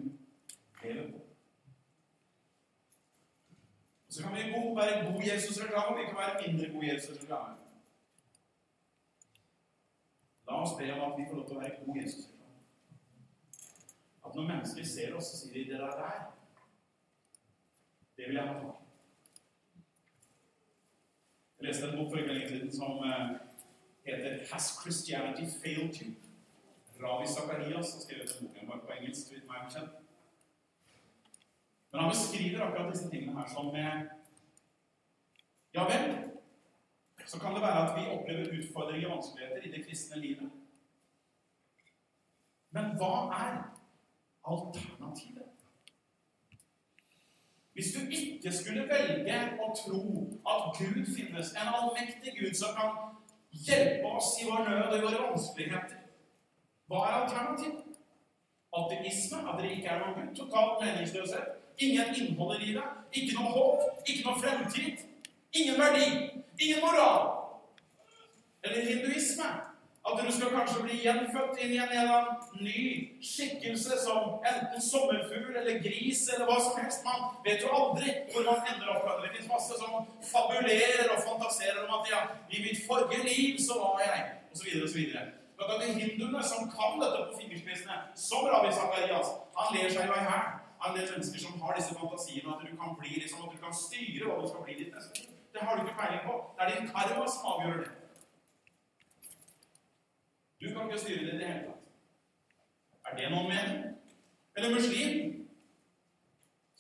lever 0.83 1.11
på. 1.11 1.21
Så 4.09 4.23
kan 4.23 4.31
vi 4.35 4.41
være 4.81 5.11
god 5.11 5.21
Jesus-reklame, 5.23 5.97
vi 5.97 6.05
kan 6.05 6.15
være 6.15 6.47
mindre 6.47 6.73
god 6.73 6.83
Jesus-reklame. 6.83 7.55
La 10.47 10.61
oss 10.61 10.77
be 10.77 10.93
om 10.93 11.11
at 11.11 11.19
vi 11.19 11.25
får 11.29 11.35
lov 11.35 11.47
til 11.47 11.57
å 11.57 11.59
være 11.59 11.77
god 11.85 11.95
Jesus-reklame. 12.01 12.40
At 14.31 14.35
når 14.35 14.47
mennesker 14.47 14.85
ser 14.85 15.15
oss, 15.15 15.25
så 15.25 15.37
sier 15.37 15.53
de 15.53 15.69
'det 15.69 15.79
der 15.79 15.91
der'. 15.91 16.31
Det 18.17 18.27
vil 18.27 18.35
jeg 18.35 18.47
ha 18.47 18.53
tak 18.53 18.63
i. 18.63 19.79
Jeg 21.59 21.67
leste 21.67 21.89
en 21.89 21.97
bok 21.97 22.11
for 22.11 22.17
ikke 22.17 22.33
lenge 22.33 22.49
siden 22.49 22.71
som 22.75 22.91
eh, 23.09 23.29
heter 24.05 24.45
'Has 24.51 24.65
Christianity 24.81 25.45
Failed 25.63 26.01
You?' 26.01 26.15
Ravi 27.03 27.27
Zakarias 27.27 27.93
har 27.93 28.01
skrevet 28.01 28.35
den 28.39 28.47
boken 28.47 28.67
bare 28.67 28.79
på 28.79 28.91
engelsk. 28.91 29.33
Vet 29.33 29.47
meg 29.47 29.57
bekjent. 29.65 29.91
Men 31.91 32.01
han 32.01 32.11
beskriver 32.11 32.61
akkurat 32.61 32.93
disse 32.93 33.09
tingene 33.09 33.39
her 33.39 33.47
som 33.47 33.65
med 33.65 34.09
Ja 35.73 35.83
vel, 35.83 36.31
så 37.25 37.39
kan 37.39 37.53
det 37.53 37.61
være 37.61 37.81
at 37.87 37.99
vi 37.99 38.09
opplever 38.15 38.57
utfordringer 38.59 39.07
og 39.07 39.15
vanskeligheter 39.15 39.61
i 39.61 39.71
det 39.71 39.85
kristne 39.85 40.19
livet. 40.19 40.51
Men 42.69 42.85
hva 42.97 43.13
er 43.43 43.80
alternativet? 44.43 45.47
Hvis 47.73 47.93
du 47.95 47.99
ikke 48.09 48.51
skulle 48.53 48.83
velge 48.89 49.37
å 49.63 49.69
tro 49.77 50.01
at 50.53 50.77
Gud 50.77 51.05
finnes, 51.15 51.53
en 51.55 51.71
allmektig 51.71 52.33
Gud 52.39 52.53
som 52.57 52.75
kan 52.75 53.15
hjelpe 53.51 54.11
oss 54.11 54.35
i 54.41 54.47
vår 54.49 54.67
nød 54.67 54.89
og 54.89 54.97
i 54.97 55.05
våre 55.05 55.21
vanskeligheter, 55.29 56.03
hva 56.91 57.05
er 57.07 57.17
alternativet? 57.21 57.87
Ateisme, 58.75 59.39
at 59.49 59.59
det 59.59 59.71
ikke 59.77 59.89
er 59.93 60.03
noe 60.03 60.13
Gud, 60.17 60.35
total 60.35 60.75
meningsløshet, 60.83 61.55
ingen 61.77 62.13
innhold 62.15 62.59
i 62.59 62.65
livet, 62.65 62.99
ikke 63.13 63.39
noe 63.39 63.55
håp, 63.55 63.87
ikke 64.05 64.27
noe 64.27 64.39
fremtid, 64.43 65.05
ingen 65.55 65.79
verdi, 65.79 66.05
ingen 66.59 66.83
moral. 66.83 67.27
Eller 68.63 68.87
hinduisme, 68.89 69.47
at 70.09 70.25
du 70.25 70.31
skal 70.33 70.49
kanskje 70.49 70.83
bli 70.83 70.95
gjenfødt 71.05 71.59
inn 71.61 71.73
i 71.75 71.81
en 71.81 72.29
ny 72.65 72.83
skikkelse 73.31 73.99
som 74.05 74.39
enten 74.51 74.81
sommerfugl 74.81 75.59
eller 75.61 75.77
gris 75.83 76.23
eller 76.33 76.47
hva 76.49 76.57
som 76.65 76.79
helst. 76.81 77.03
Man 77.05 77.27
vet 77.45 77.61
jo 77.61 77.69
aldri 77.79 78.15
hvor 78.31 78.47
man 78.49 78.71
ender 78.71 78.89
opp. 78.95 79.11
Det 79.21 79.29
fins 79.35 79.51
masse 79.51 79.77
som 79.81 80.07
fabulerer 80.31 81.13
og 81.13 81.21
fantaserer 81.27 81.83
om 81.85 81.93
at 81.99 82.09
ja, 82.13 82.23
i 82.49 82.63
mitt 82.65 82.81
forrige 82.87 83.21
liv 83.29 83.61
så 83.67 83.77
var 83.83 84.01
jeg 84.07 84.25
osv. 84.55 84.73
osv. 84.87 84.99
Men 85.61 85.81
de 85.81 85.93
hinduene 85.99 86.43
som 86.49 86.65
kan 86.77 86.97
dette 87.03 87.21
på 87.29 87.37
fingerspissene, 87.43 87.97
som 88.15 88.49
Ravi 88.49 88.73
Zakarias, 88.73 89.29
han 89.57 89.75
ler 89.75 89.93
seg 89.93 90.09
jo 90.09 90.17
i 90.17 90.27
hæl 90.31 90.47
av 90.81 90.89
en 90.89 90.97
del 90.97 91.11
mennesker 91.13 91.45
som 91.45 91.61
har 91.61 91.77
disse 91.77 91.93
fantasiene 91.99 92.55
at 92.55 92.65
du 92.65 92.73
kan 92.81 92.97
bli 92.97 93.19
liksom, 93.21 93.45
at 93.45 93.53
du 93.53 93.61
kan 93.61 93.75
styre 93.85 94.25
hva 94.25 94.41
du 94.41 94.49
skal 94.49 94.65
bli 94.65 94.79
ditt 94.81 94.95
neste. 94.95 95.29
Det 95.53 95.61
har 95.61 95.77
du 95.77 95.85
ikke 95.85 95.99
peiling 96.01 96.23
på. 96.25 96.37
Det 96.57 96.65
er 96.65 96.73
din 96.73 96.89
karma 96.95 97.27
som 97.29 97.51
avgjør 97.53 97.83
det. 97.83 97.91
Du 100.61 100.67
kan 100.73 100.85
ikke 100.85 100.99
styre 100.99 101.25
det 101.25 101.33
i 101.33 101.37
det 101.37 101.47
hele 101.47 101.63
tatt. 101.67 101.85
Er 103.05 103.15
det 103.17 103.29
noen 103.33 103.49
mening? 103.49 103.79
Eller 104.57 104.75
muslim? 104.75 105.15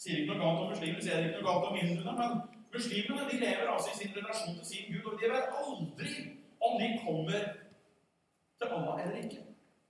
Sier 0.01 0.19
ikke 0.19 0.35
noe 0.35 0.41
galt 0.43 0.61
om 0.65 0.69
muslimer, 0.73 1.01
sier 1.01 1.25
ikke 1.25 1.39
noe 1.39 1.47
galt 1.47 1.65
om 1.69 1.79
hinduene, 1.79 2.13
men 2.19 2.37
muslimene 2.75 3.25
de 3.31 3.39
lever 3.41 3.71
altså 3.73 3.89
i 3.93 3.97
sin 3.97 4.13
relasjon 4.17 4.59
til 4.59 4.69
sin 4.69 4.87
gud, 4.91 5.09
og 5.11 5.17
de 5.17 5.31
vet 5.33 5.57
aldri 5.61 6.13
om 6.67 6.77
de 6.81 6.91
kommer 7.01 7.49
til 8.61 8.75
Allah 8.77 9.03
eller 9.03 9.17
ikke. 9.23 9.41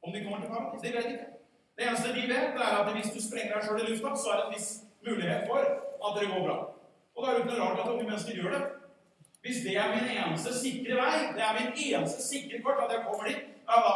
Om 0.04 0.14
de 0.14 0.24
kommer 0.24 0.40
til 0.42 0.52
paradis. 0.54 0.82
De 0.86 0.96
vet 0.96 1.12
ikke. 1.12 1.30
Det 1.76 1.88
eneste 1.88 2.16
de 2.18 2.28
vet, 2.34 2.60
er 2.66 2.78
at 2.80 2.94
hvis 2.96 3.14
du 3.16 3.20
sprenger 3.28 3.56
deg 3.56 3.68
sjøl 3.68 3.84
i 3.84 3.90
lufta, 3.90 4.16
så 4.24 4.32
er 4.32 4.40
det 4.40 4.46
en 4.48 4.56
viss 4.56 4.70
mulighet 5.08 5.48
for 5.50 5.60
at 6.08 6.18
det 6.18 6.30
går 6.32 6.44
bra. 6.48 6.58
Og 7.16 7.20
da 7.22 7.30
er 7.30 7.34
det 7.34 7.44
ikke 7.44 7.54
noe 7.54 7.64
rart 7.66 7.84
at 7.84 7.94
unge 7.94 8.08
mennesker 8.10 8.40
gjør 8.40 8.56
det. 8.56 8.64
Hvis 9.44 9.64
det 9.66 9.78
er 9.82 9.96
min 9.96 10.12
eneste 10.16 10.54
sikre 10.64 11.00
vei, 11.02 11.16
det 11.36 11.44
er 11.48 11.58
min 11.60 11.72
eneste 11.86 12.28
sikre 12.32 12.62
kort 12.66 12.84
at 12.84 12.94
jeg 12.96 13.06
kommer 13.08 13.30
dit, 13.30 13.51
ja 13.72 13.78
da 13.86 13.94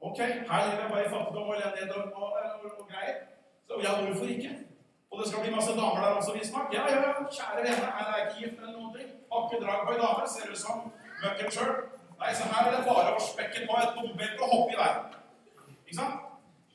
Ok, 0.00 0.18
her 0.18 0.58
lever 0.66 0.82
jeg 0.82 0.90
bare 0.92 1.04
i 1.06 1.12
fattigdom 1.14 1.48
og 1.50 1.56
elendighet 1.56 1.90
og, 1.96 2.02
og, 2.22 2.28
og, 2.78 2.86
greier. 2.90 3.16
Så 3.66 3.72
ja, 3.84 3.90
hvorfor 4.02 4.26
ikke? 4.34 4.52
Og 5.10 5.14
det 5.18 5.28
skal 5.28 5.40
bli 5.42 5.54
masse 5.54 5.72
damer 5.80 6.00
der 6.04 6.18
også, 6.18 6.32
visstnok. 6.38 6.66
Ja, 6.76 6.82
ja, 6.92 7.00
kjære 7.36 7.62
vene, 7.66 7.86
her 7.96 8.06
er 8.10 8.16
jeg 8.18 8.26
ikke 8.26 8.38
gift 8.40 8.56
eller 8.60 8.72
noen 8.76 8.92
ting. 8.96 9.08
Har 9.30 9.40
ikke 9.44 9.64
drag 9.64 9.80
på 9.86 9.92
ei 9.92 10.00
dame. 10.02 10.22
Ser 10.32 10.50
ut 10.52 10.60
som 10.64 10.76
møkken 11.22 11.48
sjøl. 11.56 11.72
Nei, 12.20 12.30
så 12.38 12.42
her 12.52 12.62
er 12.66 12.72
det 12.76 12.84
bare 12.90 13.14
å 13.16 13.24
spekke 13.30 13.64
på 13.68 13.74
et 13.82 13.92
bombelte 13.96 14.42
og 14.44 14.52
hoppe 14.54 14.74
i 14.74 14.78
veien. 14.82 15.02
Ikke 15.86 15.98
sant? 16.00 16.16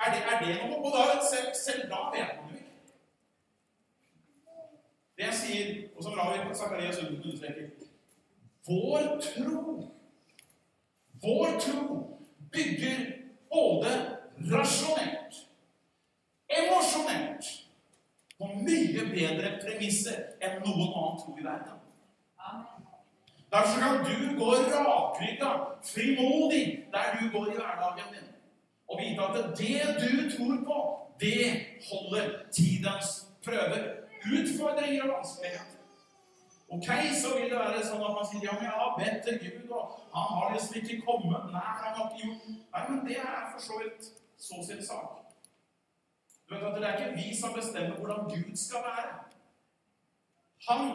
Er 0.02 0.08
det, 0.13 0.22
er 0.32 0.38
det 0.44 0.54
noe? 0.62 0.78
Og 0.86 0.91
da, 0.96 1.02
selv, 1.32 1.50
selv 1.65 1.84
da 1.94 2.00
vet 2.15 2.32
man 2.38 2.50
jo 2.52 2.60
ikke. 2.62 2.72
Det 5.17 5.28
jeg 5.28 5.38
sier, 5.44 5.67
og 5.96 6.04
som 6.04 6.17
Ravi 6.17 6.56
Zakarias 6.58 7.04
understreker 7.04 7.67
Vår 8.67 9.04
tro 9.22 9.76
Vår 11.24 11.60
tro 11.65 11.86
bygger 12.52 13.00
både 13.50 13.92
rasjonelt, 14.52 15.42
emosjonelt 16.50 17.50
på 18.38 18.50
mye 18.66 19.06
bedre 19.14 19.56
premisser 19.62 20.24
enn 20.42 20.60
noen 20.64 20.90
annen 20.90 21.20
tro 21.22 21.36
i 21.38 21.46
verden. 21.46 21.78
Derfor 23.52 23.80
kan 23.84 23.98
du 24.08 24.38
gå 24.40 24.52
rakrygga, 24.72 25.52
frimodig, 25.84 26.86
der 26.94 27.18
du 27.18 27.30
går 27.34 27.52
i 27.52 27.58
hverdagen 27.58 28.14
din, 28.16 28.30
og 28.88 29.00
vite 29.00 29.28
at 29.28 29.58
det 29.60 29.82
du 30.00 30.30
tror 30.38 30.56
på, 30.66 30.80
det 31.20 31.66
holder 31.90 32.30
tidens 32.52 33.28
prøver, 33.46 33.84
utfordringer 34.34 35.04
og 35.04 35.18
vanskeligheter. 35.18 35.70
Ok, 36.73 36.86
så 37.21 37.29
vil 37.36 37.49
det 37.51 37.57
være 37.60 37.79
sånn 37.84 38.03
at 38.07 38.13
man 38.15 38.27
sier 38.29 38.45
ja, 38.47 38.53
men 38.55 38.69
jeg 38.69 38.77
har 38.79 38.91
bedt 38.95 39.25
til 39.27 39.39
Gud, 39.41 39.71
og 39.75 39.95
han 40.13 40.29
har 40.38 40.53
liksom 40.53 40.75
ikke 40.79 41.01
kommet. 41.03 41.49
Nei, 41.51 41.63
han 41.81 41.97
har 41.97 42.05
ikke 42.05 42.21
gjort 42.21 42.45
Nei, 42.47 42.84
men 42.86 43.01
det 43.07 43.17
er 43.19 43.41
for 43.51 43.63
så 43.65 43.79
vidt 43.81 44.05
så 44.39 44.60
sin 44.67 44.79
sak. 44.88 45.17
Du 46.47 46.53
vet 46.55 46.63
at 46.69 46.77
Det 46.77 46.88
er 46.88 47.01
ikke 47.01 47.17
vi 47.17 47.36
som 47.36 47.57
bestemmer 47.57 47.97
hvordan 47.99 48.23
Gud 48.31 48.55
skal 48.55 48.86
være. 48.86 49.17
Han 50.69 50.86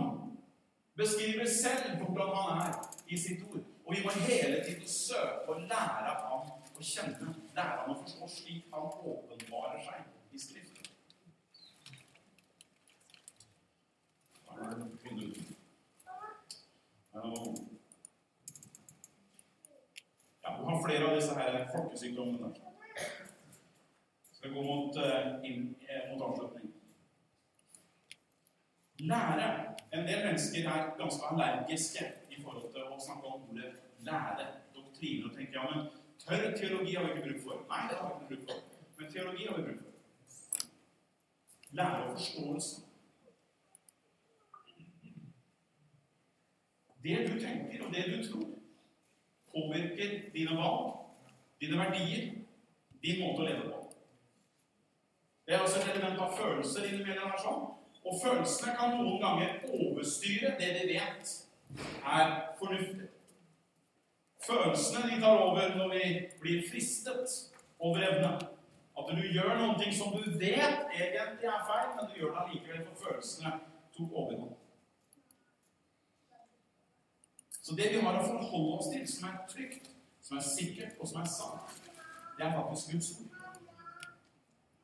beskriver 0.96 1.44
selv 1.44 2.00
hvordan 2.00 2.32
han 2.38 2.62
er 2.62 2.72
i 3.08 3.18
sitt 3.20 3.44
ord. 3.50 3.60
Og 3.84 3.96
vi 3.96 4.00
må 4.04 4.14
hele 4.16 4.62
tiden 4.64 4.88
søke 4.88 5.44
å 5.52 5.58
lære 5.58 6.14
ham 6.22 6.48
og 6.76 6.80
kjenne, 6.92 7.34
lære 7.58 7.76
ham 7.82 7.92
å 7.92 7.98
forstå 8.00 8.30
slik 8.32 8.72
han 8.72 8.88
åpenbarer 9.12 9.84
seg 9.84 10.32
i 10.32 10.40
Skriften. 10.40 10.88
Da 14.48 14.70
er 14.70 14.80
det 14.80 15.55
ja, 20.42 20.58
vi 20.58 20.64
har 20.64 20.82
flere 20.84 21.08
av 21.08 21.14
disse 21.16 21.34
her 21.34 21.68
folkesykdommene. 21.72 22.54
Så 24.32 24.42
det 24.42 24.50
går 24.54 24.64
mot, 24.64 24.96
uh, 24.96 25.44
inn, 25.44 25.74
eh, 25.88 26.12
mot 26.12 26.22
avslutning. 26.28 26.72
Lære. 28.98 29.74
En 29.92 30.06
del 30.06 30.24
mennesker 30.26 30.68
er 30.68 30.96
ganske 30.98 31.26
allergiske 31.30 32.04
i 32.30 32.42
forhold 32.42 32.72
til 32.72 32.82
å 32.82 33.00
snakke 33.06 33.26
om 33.26 33.48
ordet 33.50 33.72
lære. 33.98 34.46
Doktriner. 34.74 35.30
Og 35.30 35.36
tenker 35.36 35.60
ja, 35.60 35.64
men 35.74 35.86
tørr 36.20 36.56
teologi 36.56 36.94
har 36.94 37.04
vi 37.04 37.10
ikke 37.14 37.28
bruk 37.28 37.42
for. 37.44 37.64
Nei, 37.70 37.82
det 37.90 37.96
har 38.00 38.08
vi 38.08 38.14
ikke 38.16 38.28
bruk 38.34 38.48
for. 38.48 38.58
Men 38.98 39.12
teologi 39.12 39.46
har 39.48 39.56
vi 39.56 39.62
bruk 39.62 39.80
for. 39.84 39.92
Lære 41.72 42.04
og 42.04 42.18
forståelse. 42.18 42.85
Det 47.06 47.18
du 47.28 47.34
tenker, 47.38 47.84
og 47.86 47.94
det 47.94 48.04
du 48.10 48.16
tror, 48.26 48.46
påvirker 49.52 50.30
dine 50.34 50.56
valg, 50.58 50.96
dine 51.60 51.78
verdier, 51.78 52.32
din 53.02 53.20
måte 53.22 53.44
å 53.44 53.46
leve 53.46 53.68
på. 53.68 53.82
Det 55.46 55.54
er 55.54 55.62
også 55.62 55.78
et 55.84 55.92
element 55.92 56.18
av 56.24 56.34
følelser 56.34 56.88
innimellom 56.88 57.30
her 57.30 57.38
sånn. 57.44 57.68
Og 58.02 58.18
følelsene 58.24 58.74
kan 58.78 58.96
noen 58.98 59.20
ganger 59.22 59.62
overstyre 59.70 60.56
det 60.58 60.72
vi 60.80 60.96
vet 60.96 61.30
er 62.16 62.34
fornuftig. 62.58 63.08
Følelsene 64.46 65.06
de 65.12 65.22
tar 65.22 65.46
over 65.46 65.78
når 65.78 65.94
vi 65.94 66.04
blir 66.42 66.66
fristet 66.66 67.38
over 67.78 68.02
evne. 68.02 68.34
At 68.98 69.14
du 69.14 69.22
gjør 69.22 69.54
noe 69.62 69.94
som 69.94 70.14
du 70.18 70.30
vet 70.42 70.86
egentlig 70.90 71.50
er 71.54 71.66
feil, 71.70 71.90
men 71.94 72.10
du 72.10 72.18
gjør 72.18 72.34
det 72.34 72.44
allikevel 72.44 72.86
for 72.90 73.06
følelsene 73.06 73.58
tok 73.94 74.22
overhånd. 74.24 74.54
Så 77.66 77.74
det 77.74 77.88
vi 77.90 78.00
har 78.00 78.14
å 78.14 78.26
forholde 78.26 78.74
oss 78.78 78.88
til, 78.92 79.06
som 79.10 79.24
er 79.26 79.38
trygt, 79.50 79.88
som 80.22 80.36
er 80.38 80.44
sikkert, 80.46 80.92
og 81.00 81.08
som 81.10 81.16
er 81.18 81.24
sant, 81.26 81.72
det 82.38 82.44
er 82.46 82.52
faktisk 82.54 82.92
Guds 82.92 83.08
ord. 83.16 83.32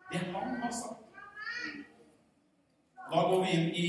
Det 0.08 0.22
han 0.32 0.56
har 0.62 0.72
sagt. 0.74 1.20
Da 3.12 3.20
går 3.28 3.44
vi 3.44 3.52
inn 3.54 3.68
i 3.84 3.88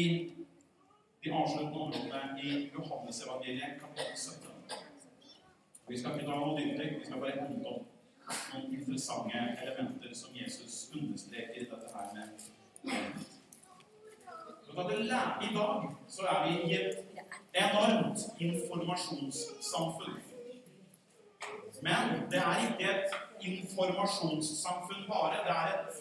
de 1.25 1.34
avsluttende 1.34 1.79
områdene 1.88 2.43
i 2.43 2.51
Johannesevangeliet 2.75 3.82
kapittel 3.82 4.13
17. 4.13 4.77
Vi 5.88 5.99
skal 5.99 6.13
ikke 6.13 6.27
ta 6.27 6.38
noe 6.38 6.53
dypdykk, 6.60 6.99
vi 6.99 7.08
skal 7.08 7.23
bare 7.23 7.39
hente 7.39 7.73
opp 7.73 7.89
noen 8.53 8.77
interessante 8.77 9.41
elementer 9.63 10.13
som 10.21 10.38
Jesus 10.38 10.77
understreker 10.93 11.63
i 11.63 11.65
dette 11.73 11.89
her 11.95 12.13
med 12.13 12.29
I 15.49 15.49
dag 15.58 15.89
så 16.08 16.29
er 16.29 16.45
vi 16.45 16.53
i 16.69 16.77
et 16.77 17.12
enormt 17.53 18.19
informasjonssamfunn. 18.39 20.17
Men 21.81 22.31
det 22.31 22.39
er 22.39 22.55
ikke 22.69 22.91
et 22.93 23.09
informasjonssamfunn 23.41 25.07
bare. 25.07 25.37
Det 25.47 25.55
er 25.61 25.67
et 25.79 25.93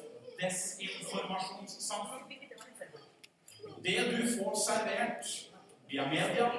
desinformasjonssamfunn. 0.42 2.32
Det 3.84 3.96
du 4.12 4.20
får 4.36 4.52
servert 4.68 5.24
via 5.88 6.04
media, 6.08 6.50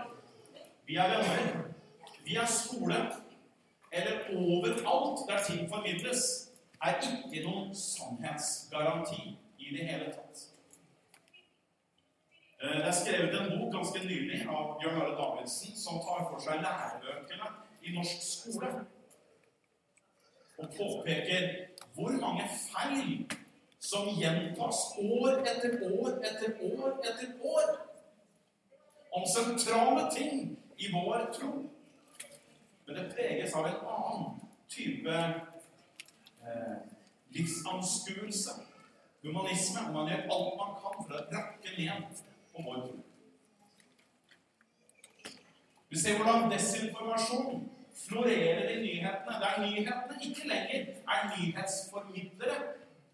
via 0.86 1.04
venner, 1.08 1.64
via 2.26 2.46
skole 2.46 2.96
eller 3.92 4.14
overalt 4.36 5.30
der 5.30 5.44
ting 5.48 5.70
formidles, 5.70 6.50
er 6.82 6.96
ikke 7.00 7.46
noen 7.48 7.76
sannhetsgaranti 7.76 9.38
i 9.60 9.78
det 9.78 9.88
hele 9.88 10.12
tatt. 10.12 10.53
Eh, 12.64 12.78
det 12.78 12.88
er 12.88 12.92
skrevet 12.92 13.42
en 13.42 13.60
bok 13.60 13.74
ganske 13.74 14.00
nylig 14.08 14.38
av 14.48 14.78
Bjørn 14.80 15.02
Are 15.02 15.16
Davidsen 15.20 15.76
som 15.76 16.00
tar 16.06 16.22
for 16.30 16.40
seg 16.40 16.62
lærebøkene 16.64 17.50
i 17.84 17.96
norsk 17.96 18.24
skole. 18.24 18.70
Og 20.58 20.70
påpeker 20.78 21.50
hvor 21.96 22.16
mange 22.22 22.48
feil 22.70 23.28
som 23.84 24.08
gjentas 24.16 24.80
år 25.04 25.44
etter 25.44 25.76
år 25.90 26.16
etter 26.30 26.56
år 26.70 27.04
etter 27.04 27.36
år 27.52 27.76
om 29.12 29.28
sentrale 29.28 30.08
ting 30.16 30.58
i 30.78 30.92
vår 30.96 31.28
tro. 31.36 31.54
Men 32.86 32.96
det 32.96 33.10
preges 33.12 33.54
av 33.60 33.68
en 33.68 33.88
annen 33.98 34.44
type 34.72 35.18
eh, 36.48 36.76
livsanskuelse. 37.36 38.62
Humanisme. 39.24 39.90
Man 39.92 40.08
gjør 40.08 40.30
alt 40.36 40.62
man 40.62 40.78
kan 40.80 41.04
for 41.04 41.20
å 41.20 41.28
rakke 41.28 41.76
ned 41.76 42.24
på 42.54 42.66
vår. 42.66 42.88
Vi 45.90 46.00
ser 46.00 46.18
hvordan 46.18 46.52
desinformasjon 46.52 47.70
florerer 48.08 48.70
i 48.70 48.80
nyhetene, 48.82 49.36
der 49.44 49.62
nyhetene 49.62 50.16
ikke 50.28 50.48
lenger 50.48 50.80
er 51.14 51.22
nyhetsformidlere 51.34 52.58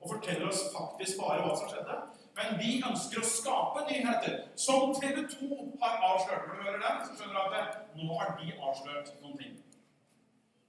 og 0.01 0.09
forteller 0.13 0.47
oss 0.47 0.61
faktisk 0.77 1.19
bare 1.21 1.41
hva 1.43 1.57
som 1.59 1.67
skjedde. 1.71 1.97
Men 2.39 2.59
vi 2.61 2.69
ønsker 2.89 3.19
å 3.19 3.27
skape 3.27 3.83
nyheter, 3.89 4.35
som 4.55 4.93
TV 4.95 5.25
2 5.33 5.49
har 5.81 5.93
avslørt. 6.11 6.47
Når 6.47 6.55
du 6.55 6.63
hører 6.69 6.81
dem, 6.85 7.01
så 7.03 7.17
skjønner 7.17 7.35
du 7.51 7.57
at 7.59 7.71
nå 7.99 8.07
har 8.21 8.29
de 8.39 8.53
avslørt 8.69 9.11
noen 9.19 9.37
ting. 9.41 9.57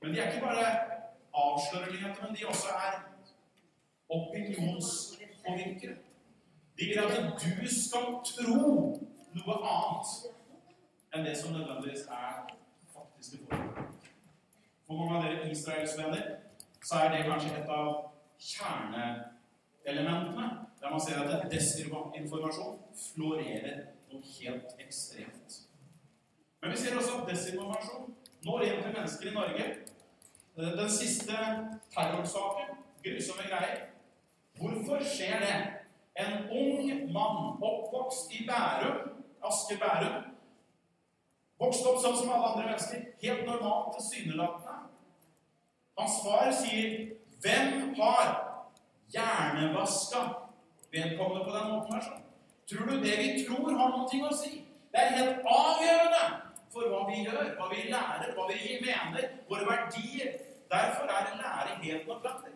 Men 0.03 0.15
de 0.15 0.21
er 0.21 0.33
ikke 0.33 0.47
bare 0.49 0.67
avslørernyheter, 1.45 2.27
men 2.27 2.35
de 2.37 2.47
også 2.51 2.75
er 2.75 2.95
opinionspåvirkere. 4.19 5.97
De 6.81 6.87
vil 6.87 6.99
at 6.99 7.43
du 7.43 7.69
skal 7.69 8.07
tro 8.25 8.97
noe 9.37 9.55
annet 9.73 10.07
enn 11.13 11.27
det 11.27 11.35
som 11.37 11.53
nødvendigvis 11.53 12.05
er 12.09 12.33
faktiske 12.95 13.37
forhold. 13.43 13.71
For 14.87 14.95
mange 14.97 15.17
av 15.19 15.23
dere 15.27 15.51
israelsvenner 15.53 16.25
så 16.81 16.95
er 17.03 17.09
det 17.13 17.27
kanskje 17.27 17.59
et 17.59 17.69
av 17.75 17.89
kjerneelementene 18.41 20.47
der 20.81 20.91
man 20.91 21.01
ser 21.05 21.17
at 21.21 21.53
desinformasjon 21.53 22.77
florerer 22.97 23.79
noe 24.09 24.23
helt 24.39 24.69
ekstremt. 24.81 25.49
Men 26.63 26.69
vi 26.73 26.77
ser 26.81 26.97
også 26.97 27.13
at 27.19 27.29
desinformasjon 27.35 28.05
når 28.47 28.59
inn 28.65 28.83
til 28.83 28.93
mennesker 28.97 29.27
i 29.29 29.37
Norge. 29.37 29.65
Den 30.57 30.91
siste 30.91 31.37
terrorsaken, 31.93 32.69
grusomme 33.05 33.45
greier. 33.53 33.81
Hvorfor 34.57 34.99
skjer 35.05 35.39
det? 35.45 35.80
En 36.21 36.51
ung 36.51 37.13
mann 37.13 37.63
oppvokst 37.63 38.33
i 38.37 38.45
Bærum, 38.49 38.99
Asker 39.43 39.79
Bærum, 39.81 40.27
vokste 41.61 41.89
opp 41.89 42.03
sånn 42.03 42.19
som 42.19 42.33
alle 42.35 42.51
andre 42.51 42.67
mennesker, 42.69 43.07
helt 43.23 43.47
normalt 43.49 43.95
tilsynelatende. 43.97 44.77
Hans 45.99 46.21
far 46.25 46.53
sier 46.53 47.17
'Hvem 47.41 47.95
har 47.97 48.27
hjernevaska 49.15 50.21
vedkommende 50.93 51.45
på 51.45 51.57
den 51.57 51.71
måten 51.73 51.95
her?' 51.95 52.09
sånn? 52.09 52.23
Tror 52.69 52.87
du 52.87 53.01
det 53.05 53.17
vi 53.19 53.45
tror, 53.45 53.73
har 53.79 53.89
noe 53.91 54.29
å 54.31 54.37
si? 54.37 54.65
Det 54.93 55.01
er 55.01 55.17
helt 55.19 55.43
avgjørende 55.47 56.25
for 56.73 56.87
hva 56.91 57.01
vi 57.09 57.25
gjør, 57.25 57.57
hva 57.59 57.67
vi 57.73 57.89
lærer, 57.91 58.35
hva 58.37 58.47
vi 58.51 58.79
mener, 58.85 59.29
våre 59.49 59.67
verdier. 59.67 60.39
Derfor 60.71 61.05
er 61.11 61.31
lære 61.43 61.83
helt 61.83 62.07
nødvendig. 62.07 62.50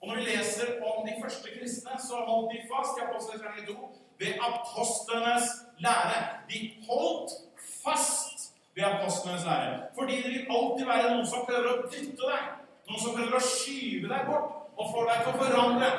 Og 0.00 0.08
når 0.08 0.16
vi 0.16 0.22
leser 0.30 0.68
om 0.88 1.08
de 1.08 1.16
første 1.22 1.48
kristne, 1.56 1.96
så 2.08 2.22
holdt 2.28 2.52
de 2.54 2.60
fast 2.72 2.96
i 2.98 3.04
Apostlenes 3.04 3.66
2 3.68 3.74
ved 4.20 4.32
apostlenes 4.48 5.46
lære. 5.78 6.18
De 6.50 6.58
holdt 6.88 7.30
fast 7.84 8.54
ved 8.74 8.84
apostlenes 8.84 9.44
lære. 9.44 9.80
Fordi 9.98 10.16
det 10.22 10.30
vil 10.34 10.46
alltid 10.56 10.86
være 10.92 11.10
noen 11.12 11.26
som 11.26 11.44
prøver 11.48 11.68
å 11.72 11.82
dytte 11.92 12.30
deg, 12.32 12.48
noen 12.88 13.02
som 13.04 13.16
prøver 13.16 13.36
å 13.36 13.44
skyve 13.44 14.12
deg 14.12 14.30
bort 14.30 14.56
og 14.80 14.92
få 14.92 15.04
deg 15.08 15.22
til 15.24 15.32
å 15.32 15.40
forandre. 15.42 15.90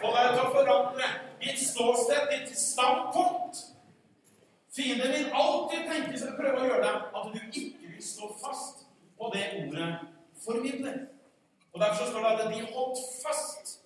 Få 0.00 0.10
deg 0.16 0.28
til 0.34 0.42
å 0.42 0.52
forandre 0.56 1.10
ditt 1.42 1.62
ståsted, 1.62 2.26
ditt 2.32 2.58
standpunkt. 2.58 3.62
Fienden 4.74 5.14
vil 5.14 5.30
alltid 5.36 5.88
tenke 5.90 6.18
seg 6.18 6.32
å 6.32 6.38
prøve 6.40 6.62
å 6.62 6.68
gjøre 6.70 6.84
deg 6.86 7.18
at 7.20 7.32
du 7.34 7.40
ikke 7.60 7.90
vil 7.92 8.02
stå 8.02 8.30
fast 8.42 8.86
på 9.18 9.30
det 9.34 9.46
ordet 9.62 9.90
formidler. 10.42 11.02
Og 11.72 11.80
Derfor 11.80 12.06
står 12.10 12.20
det 12.20 12.40
at 12.40 12.54
de 12.54 12.74
holdt 12.74 12.98
fast 13.24 13.80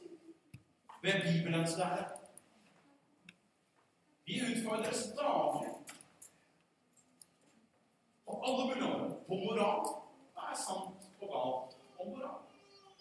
ved 1.02 1.12
Bibelens 1.12 1.76
lære. 1.76 2.04
Vi 4.24 4.40
utfordres 4.40 5.02
daglig 5.18 5.70
på 8.26 8.42
alle 8.46 8.64
mulige 8.66 9.16
på 9.28 9.34
moral. 9.44 9.80
Hva 10.34 10.50
er 10.52 10.58
sant 10.66 11.00
og 11.20 11.28
galt 11.34 11.76
om 12.00 12.06
moral? 12.12 12.38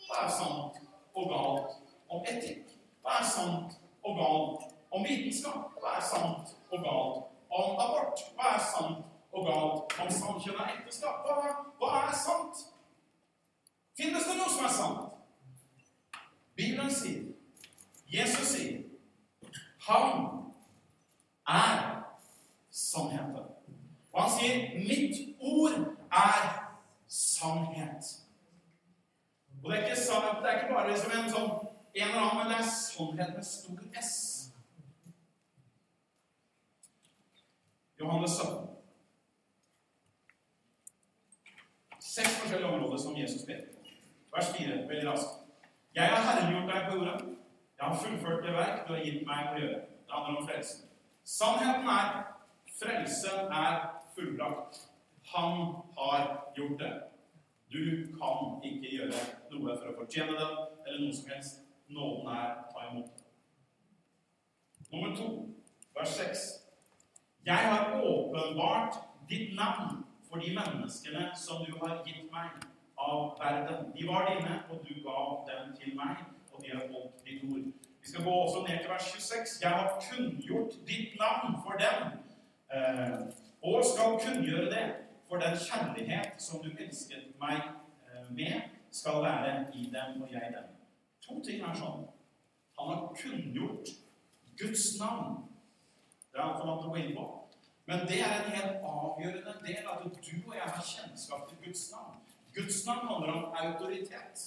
Hva 0.05 0.25
er 0.25 0.31
sant 0.39 0.81
og 1.13 1.29
galt 1.33 1.71
om 2.09 2.25
etikk? 2.31 2.75
Hva 3.01 3.19
er 3.21 3.29
sant 3.35 3.79
og 4.03 4.19
galt 4.21 4.67
om 4.91 5.07
vitenskap? 5.09 5.71
Hva 5.81 5.97
er 5.97 6.05
sant 6.13 6.57
og 6.71 6.83
galt 6.83 7.25
om 7.55 7.79
abort. 7.79 8.19
Hva 8.35 8.55
er 8.55 8.63
sant 8.63 9.05
og 9.31 9.45
galt 9.47 9.99
om 10.01 10.11
samkjønna 10.11 10.69
ekteskap? 10.75 11.25
Hva, 11.25 11.53
hva 11.79 11.91
er 12.05 12.15
sant? 12.17 12.65
Finnes 13.95 14.27
det 14.27 14.37
noe 14.39 14.51
som 14.51 14.67
er 14.67 14.75
sant? 14.75 15.11
Bibelen 16.55 16.91
sier, 16.91 17.23
Jesus 18.11 18.53
sier, 18.53 18.83
han 19.87 20.27
er 21.47 21.81
sannheten. 22.71 23.51
Og 24.15 24.21
han 24.21 24.31
sier, 24.31 24.55
'Mitt 24.79 25.35
ord 25.39 25.75
er 26.11 26.43
sannhet'. 27.07 28.21
Og 29.63 29.71
det 29.71 29.79
er 29.79 29.83
ikke, 29.83 30.01
sant, 30.01 30.43
det 30.43 30.49
er 30.49 30.61
ikke 30.61 30.73
bare 30.73 30.91
liksom 30.91 31.11
en 31.11 31.31
sånn 31.31 31.51
en 31.95 32.07
eller 32.07 32.21
annen, 32.21 32.37
men 32.37 32.51
det 32.51 32.57
er 32.59 32.71
sannhet 32.95 33.35
med 33.35 33.43
stor 33.43 33.79
S. 34.01 34.11
Johannes 37.99 38.31
17. 38.31 38.67
Seks 41.99 42.39
forskjellige 42.39 42.69
områder 42.69 42.97
som 42.97 43.17
Jesus 43.17 43.45
ber. 43.47 43.61
Vers 44.35 44.45
4, 44.57 44.87
veldig 44.87 45.07
raskt. 45.09 45.31
Jeg 45.95 46.07
har 46.09 46.21
herliggjort 46.27 46.71
deg 46.73 46.87
på 46.89 46.95
jorda. 46.97 47.15
Jeg 47.77 47.87
har 47.87 47.99
fullført 48.03 48.43
det 48.45 48.53
verk 48.53 48.87
du 48.87 48.93
har 48.93 49.03
gitt 49.03 49.27
meg 49.27 49.51
å 49.51 49.59
gjøre. 49.59 49.79
Det 50.05 50.15
handler 50.15 50.39
om 50.39 50.47
frelsen. 50.47 50.87
Sannheten 51.23 51.89
er 51.91 52.09
frelsen 52.79 53.51
er 53.63 53.75
fullbrakt. 54.15 54.79
Han 55.33 55.75
har 55.97 56.53
gjort 56.57 56.79
det. 56.79 56.93
Du 57.71 57.83
kan 58.19 58.59
ikke 58.63 58.91
gjøre 58.97 59.23
noe 59.51 59.75
for 59.79 59.91
å 59.91 59.97
fortjene 59.99 60.35
det, 60.39 60.49
eller 60.85 60.99
noe 61.01 61.15
som 61.15 61.31
helst. 61.33 61.63
Nåden 61.87 62.29
er 62.31 62.64
ta 62.85 62.91
imot. 62.91 63.09
Nummer 64.91 65.15
to, 65.15 65.49
vers 65.99 66.09
6. 66.09 66.37
Jeg 67.45 67.55
har 67.57 68.01
åpenbart 68.03 68.93
ditt 69.29 69.55
navn 69.55 70.05
for 70.29 70.39
de 70.39 70.59
menneskene 70.59 71.31
som 71.35 71.65
du 71.65 71.71
har 71.81 72.03
gitt 72.05 72.31
meg 72.31 72.49
av 72.97 73.37
verden. 73.39 73.91
De 73.95 74.07
var 74.07 74.29
dine, 74.29 74.63
og 74.69 74.85
du 74.87 74.93
ga 75.07 75.19
dem 75.49 75.75
til 75.75 75.95
meg, 75.95 76.15
og 76.51 76.63
de 76.63 76.69
har 76.71 76.87
holdt 76.91 77.25
ditt 77.25 77.43
ord. 77.43 77.65
Vi 78.01 78.11
skal 78.11 78.23
gå 78.23 78.31
også 78.31 78.65
ned 78.67 78.79
til 78.79 78.89
vers 78.89 79.03
26. 79.03 79.61
Jeg 79.61 79.69
har 79.71 80.01
kunngjort 80.09 80.73
ditt 80.87 81.17
navn 81.19 81.57
for 81.63 81.73
dem, 81.85 81.97
eh, 82.75 83.19
og 83.61 83.83
skal 83.91 84.19
kunngjøre 84.25 84.65
det 84.75 84.85
for 85.29 85.35
den 85.35 85.57
kjærlighet 85.67 86.41
som 86.41 86.63
du 86.63 86.69
elsket 86.79 87.33
meg 87.41 87.61
eh, 88.05 88.25
med, 88.29 88.61
skal 88.91 89.23
være 89.23 89.65
i 89.73 89.89
dem 89.95 90.21
og 90.21 90.27
jeg 90.31 90.53
dem. 90.55 90.67
To 91.27 91.41
ting 91.43 91.63
er 91.65 91.73
sånn. 91.73 92.05
Han 92.77 92.87
har 92.87 93.15
kunngjort 93.21 93.87
Guds 94.57 94.99
navn 94.99 95.43
Det 96.31 96.41
har 96.41 96.53
han 96.53 96.81
kommet 96.83 97.05
inn 97.05 97.15
på. 97.15 97.25
Men 97.85 98.07
det 98.09 98.17
er 98.21 98.41
en 98.41 98.51
helt 98.51 98.83
avgjørende 98.83 99.53
del 99.63 99.87
at 99.91 100.03
du 100.03 100.33
og 100.47 100.55
jeg 100.55 100.67
har 100.67 100.87
kjennskap 100.89 101.45
til 101.49 101.57
Guds 101.65 101.83
navn. 101.91 102.17
Guds 102.55 102.85
navn 102.85 103.07
handler 103.07 103.33
om 103.33 103.45
autoritet. 103.61 104.41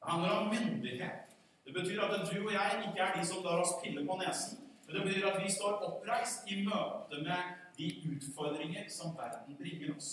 Det 0.00 0.10
handler 0.10 0.30
om 0.30 0.48
myndighet. 0.54 1.36
Det 1.64 1.74
betyr 1.74 2.02
at 2.02 2.28
du 2.32 2.46
og 2.46 2.52
jeg 2.52 2.82
ikke 2.86 3.02
er 3.02 3.20
de 3.20 3.26
som 3.26 3.44
lar 3.44 3.62
oss 3.62 3.78
pille 3.84 4.06
på 4.06 4.18
nesen. 4.20 4.58
Men 4.86 4.96
det 4.96 5.04
betyr 5.06 5.26
at 5.26 5.44
vi 5.44 5.52
står 5.52 5.72
oppreist 5.88 6.50
i 6.50 6.60
møte 6.64 7.22
med 7.22 7.54
de 7.78 7.88
utfordringer 8.12 8.90
som 8.90 9.16
verden 9.16 9.56
bringer 9.56 9.96
oss. 9.96 10.10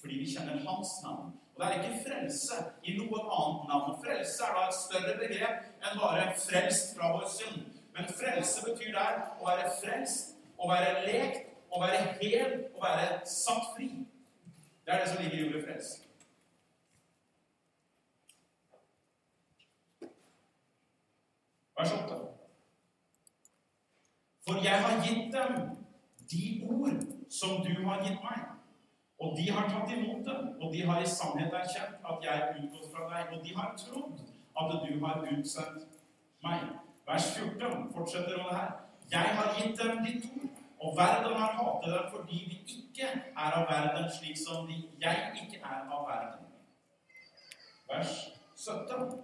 Fordi 0.00 0.18
vi 0.18 0.30
kjenner 0.32 0.62
Hans 0.68 0.94
navn. 1.02 1.34
Det 1.60 1.66
er 1.68 1.82
ikke 1.82 2.04
frelse 2.08 2.54
i 2.88 2.92
noe 2.96 3.18
annet 3.20 3.64
navn. 3.68 3.96
Frelse 4.04 4.44
er 4.44 4.54
da 4.56 4.60
et 4.68 4.76
større 4.76 5.16
begrep 5.20 5.66
enn 5.84 5.98
bare 6.00 6.22
frelst 6.40 6.94
fra 6.96 7.10
vår 7.12 7.26
synd. 7.28 7.66
Men 7.92 8.06
frelse 8.20 8.62
betyr 8.64 8.94
der 8.94 9.18
å 9.36 9.44
være 9.44 9.66
frelst, 9.82 10.38
å 10.56 10.70
være 10.70 11.02
lekt, 11.04 11.50
å 11.68 11.82
være 11.82 11.98
hel, 12.22 12.54
å 12.72 12.80
være 12.80 13.10
satt 13.28 13.74
fri. 13.74 13.90
Det 14.86 14.94
er 14.94 15.02
det 15.02 15.10
som 15.10 15.20
ligger 15.20 15.36
i 15.36 15.48
ordet 15.50 15.66
frelse. 15.66 16.00
Vers 21.76 21.92
8. 21.98 22.22
For 24.48 24.64
jeg 24.64 24.80
har 24.86 25.04
gitt 25.04 25.28
dem 25.36 25.60
de 26.32 26.42
ord 26.70 27.04
som 27.28 27.60
du 27.68 27.74
har 27.84 28.00
gitt 28.08 28.24
meg. 28.24 28.49
Og 29.20 29.36
de 29.36 29.50
har 29.52 29.68
tatt 29.68 29.90
imot 29.92 30.24
det, 30.26 30.36
og 30.60 30.72
de 30.74 30.82
har 30.88 31.02
i 31.02 31.06
sannhet 31.06 31.54
erkjent 31.54 32.06
at 32.10 32.22
jeg 32.24 32.36
er 32.36 32.54
utgått 32.60 32.92
fra 32.92 33.08
deg. 33.10 33.34
Og 33.34 33.44
de 33.44 33.56
har 33.56 33.74
trodd 33.82 34.22
at 34.60 34.76
du 34.84 35.04
har 35.04 35.26
utsendt 35.32 35.98
meg. 36.44 36.62
Vers 37.08 37.26
14 37.36 37.90
fortsetter 37.94 38.36
det 38.36 38.56
her. 38.56 38.70
Jeg 39.10 39.34
har 39.36 39.54
gitt 39.58 39.78
dem 39.82 40.04
ditt 40.06 40.24
ord, 40.30 40.50
og 40.80 40.96
verden 40.96 41.36
har 41.36 41.52
hatet 41.58 41.92
dem 41.94 42.06
fordi 42.14 42.38
de 42.50 42.58
ikke 42.76 43.08
er 43.36 43.56
av 43.58 43.66
verden, 43.68 44.06
slik 44.18 44.38
som 44.38 44.68
de, 44.68 44.76
jeg 45.02 45.32
ikke 45.42 45.60
er 45.60 45.82
av 45.84 46.06
verden. 46.08 46.46
Vers 47.90 48.14
17. 48.56 49.18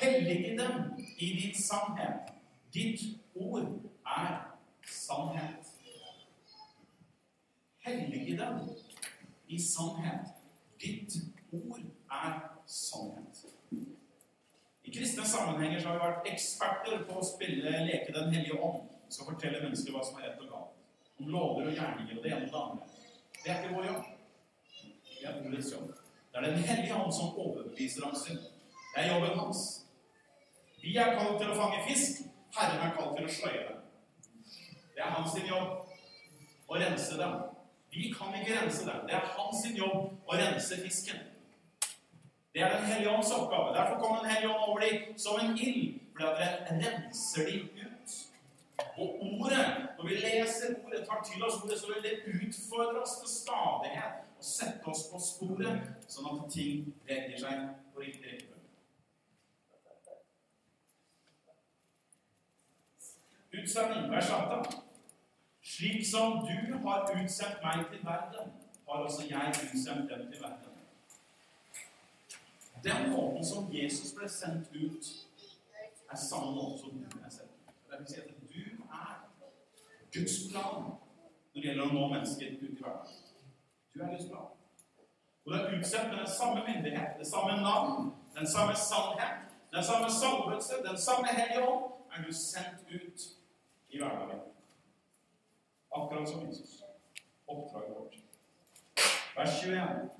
Hellige 0.00 0.58
dem 0.58 0.74
i 1.18 1.26
din 1.40 1.62
sannhet. 1.62 2.32
Ditt 2.74 3.00
ord 3.34 3.66
er 4.06 4.56
sannhet. 4.86 5.69
Hellige 7.90 8.36
dem 8.38 8.58
i 9.46 9.58
sannhet. 9.58 10.26
Ditt 10.80 11.12
ord 11.52 11.80
er 12.10 12.60
sannhet. 12.66 13.44
I 14.84 14.98
kristne 14.98 15.24
sammenhenger 15.24 15.80
så 15.80 15.88
har 15.88 15.98
vi 15.98 16.04
vært 16.04 16.28
eksperter 16.32 17.02
på 17.08 17.18
å 17.18 17.26
spille 17.26 17.82
leke 17.86 18.14
Den 18.14 18.32
hellige 18.34 18.58
ånd. 18.62 18.86
Vi 19.06 19.14
skal 19.14 19.28
fortelle 19.32 19.62
mennesker 19.64 19.94
hva 19.94 20.04
som 20.06 20.20
er 20.20 20.28
rett 20.28 20.44
og 20.44 20.54
galt. 20.54 20.78
Om 21.20 21.28
lover 21.34 21.68
og 21.68 21.74
gjerninger 21.74 22.16
og 22.16 22.24
det 22.24 22.32
ene 22.32 22.46
og 22.46 22.54
det 22.54 22.62
andre. 22.62 22.88
Det 23.40 23.50
er 23.50 23.60
ikke 23.60 23.74
vår 23.74 23.90
jobb. 23.90 24.08
Det 25.10 25.28
er 25.28 25.42
ordets 25.42 25.72
jobb. 25.72 25.92
Det 26.30 26.38
er 26.38 26.48
Den 26.48 26.64
hellige 26.70 26.96
ånd 26.96 27.12
som 27.12 27.38
overbeviser 27.44 28.06
ham 28.06 28.16
sin. 28.16 28.40
Det 28.94 29.02
er 29.02 29.12
jobben 29.14 29.38
hans. 29.38 29.64
Vi 30.82 30.96
er 30.96 31.14
kalt 31.18 31.38
til 31.42 31.52
å 31.52 31.58
fange 31.58 31.84
fisk. 31.88 32.22
Herren 32.56 32.86
er 32.86 32.94
kalt 32.96 33.16
til 33.18 33.26
å 33.26 33.34
sløye 33.34 33.64
dem. 33.68 33.80
Det 34.94 35.02
er 35.04 35.16
hans 35.18 35.36
jobb 35.42 36.70
å 36.70 36.78
rense 36.78 37.18
dem. 37.18 37.49
Vi 37.90 38.14
kan 38.18 38.34
ikke 38.40 38.60
rense 38.60 38.86
dem. 38.86 39.06
Det 39.06 39.14
er 39.14 39.30
hans 39.36 39.66
jobb 39.78 40.26
å 40.26 40.38
rense 40.38 40.76
fisken. 40.82 41.18
Det 42.54 42.62
er 42.62 42.76
Den 42.76 42.86
hellige 42.86 43.10
ånds 43.10 43.32
oppgave. 43.32 43.74
Derfor 43.74 43.98
kom 43.98 44.16
Den 44.16 44.30
hellige 44.30 44.54
ånd 44.54 44.64
over 44.70 44.80
dem 44.80 45.18
som 45.18 45.40
en 45.40 45.58
ild, 45.58 46.00
fordi 46.16 46.28
dere 46.38 46.66
renser 46.70 47.46
dem 47.50 47.68
ut. 47.82 48.10
Og 48.96 49.08
ordet, 49.22 49.66
når 49.98 50.08
vi 50.08 50.14
leser 50.14 50.74
ordet, 50.84 51.06
tar 51.08 51.22
til 51.32 51.44
oss 51.44 51.62
ordet, 51.64 51.80
så 51.80 51.86
vil 51.86 52.02
det 52.02 52.14
utfordre 52.34 53.02
oss 53.02 53.14
til 53.20 53.30
stadighet 53.42 54.14
og 54.38 54.44
sette 54.44 54.86
oss 54.86 55.02
på 55.12 55.20
sporet, 55.30 55.90
sånn 56.08 56.30
at 56.30 56.52
ting 56.52 56.94
legger 57.08 57.38
seg 57.42 57.66
på 57.94 58.00
riktig 58.00 58.26
rekkefølge. 58.32 58.56
Utsending, 63.52 64.10
vers 64.10 64.30
18. 64.30 64.89
Slik 65.62 66.06
som 66.10 66.46
du 66.46 66.78
har 66.88 67.10
utsendt 67.22 67.62
meg 67.62 67.86
til 67.90 68.04
verden, 68.04 68.52
har 68.88 69.04
også 69.06 69.26
jeg 69.28 69.48
utsendt 69.48 70.10
dem 70.10 70.32
til 70.32 70.42
verden. 70.42 70.70
Den 72.84 73.10
måten 73.12 73.44
som 73.44 73.68
Jesus 73.72 74.14
ble 74.16 74.28
sendt 74.28 74.68
ut, 74.74 75.10
er 76.10 76.16
samme 76.16 76.54
måte 76.56 76.78
som 76.80 76.90
du 76.90 77.18
er 77.24 77.30
sendt 77.30 77.52
ut. 77.52 77.74
Det 77.90 77.98
vil 77.98 78.08
si 78.08 78.20
at 78.20 78.30
du 78.54 78.62
er 79.00 79.18
Guds 80.14 80.38
plan 80.52 80.88
når 81.52 81.60
det 81.60 81.66
gjelder 81.66 81.84
å 81.84 81.92
nå 81.92 82.06
mennesker 82.14 82.56
ut 82.56 82.78
i 82.78 82.82
verden. 82.82 83.18
Du 83.94 84.00
er 84.00 84.14
Guds 84.14 84.30
plan. 84.30 84.48
Og 85.44 85.52
du 85.52 85.58
er 85.58 85.76
utsendt 85.78 86.08
med 86.08 86.18
den 86.22 86.32
samme 86.38 86.64
myndighet, 86.66 87.18
det 87.18 87.26
samme 87.26 87.60
navn, 87.62 88.12
den 88.38 88.48
samme 88.48 88.76
sannhet, 88.76 89.50
den 89.74 89.84
samme 89.84 90.10
salvelse, 90.10 90.80
den 90.88 90.98
samme 90.98 91.26
hellige 91.36 91.68
ånd, 91.68 91.92
er 92.12 92.24
du 92.26 92.32
sendt 92.34 92.88
ut 92.90 93.28
i 93.90 93.98
hverdagen. 93.98 94.40
Akkurat 95.96 96.28
som 96.28 96.46
Jesus. 96.48 96.82
Oppdraget 97.46 97.96
vårt. 97.96 98.14
Vers 99.36 99.62
21. 99.62 100.10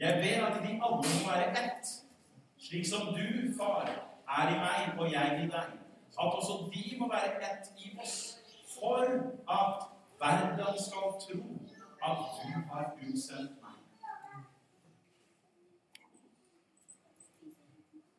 Jeg 0.00 0.12
ber 0.22 0.46
at 0.46 0.62
de 0.62 0.68
alle 0.68 0.96
må 0.96 1.30
være 1.30 1.50
ett, 1.50 1.86
slik 2.58 2.86
som 2.88 3.06
du, 3.06 3.26
far, 3.58 3.84
er 4.38 4.48
i 4.54 4.58
meg 4.64 5.00
og 5.00 5.12
jeg 5.12 5.44
i 5.44 5.46
deg. 5.46 5.68
At 6.20 6.34
også 6.38 6.70
de 6.74 6.96
må 6.98 7.08
være 7.08 7.50
ett 7.50 7.72
i 7.78 7.98
oss, 8.02 8.40
for 8.74 9.04
at 9.58 9.84
verden 10.20 10.78
skal 10.86 11.06
tro 11.24 11.40
at 12.02 12.18
du 12.42 12.48
har 12.72 12.96
utsendt 13.08 13.52
meg. 13.62 13.76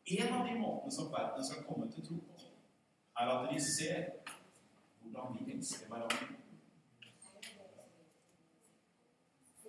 En 0.05 0.33
av 0.33 0.47
de 0.47 0.55
måtene 0.59 0.91
som 0.91 1.11
verden 1.11 1.45
skal 1.45 1.63
komme 1.63 1.91
til 1.91 2.05
tro 2.07 2.15
på, 2.15 2.49
er 3.17 3.29
at 3.35 3.49
de 3.53 3.59
ser 3.77 4.20
hvordan 5.11 5.37
vi 5.39 5.53
elsker 5.53 5.87
hverandre. 5.87 6.27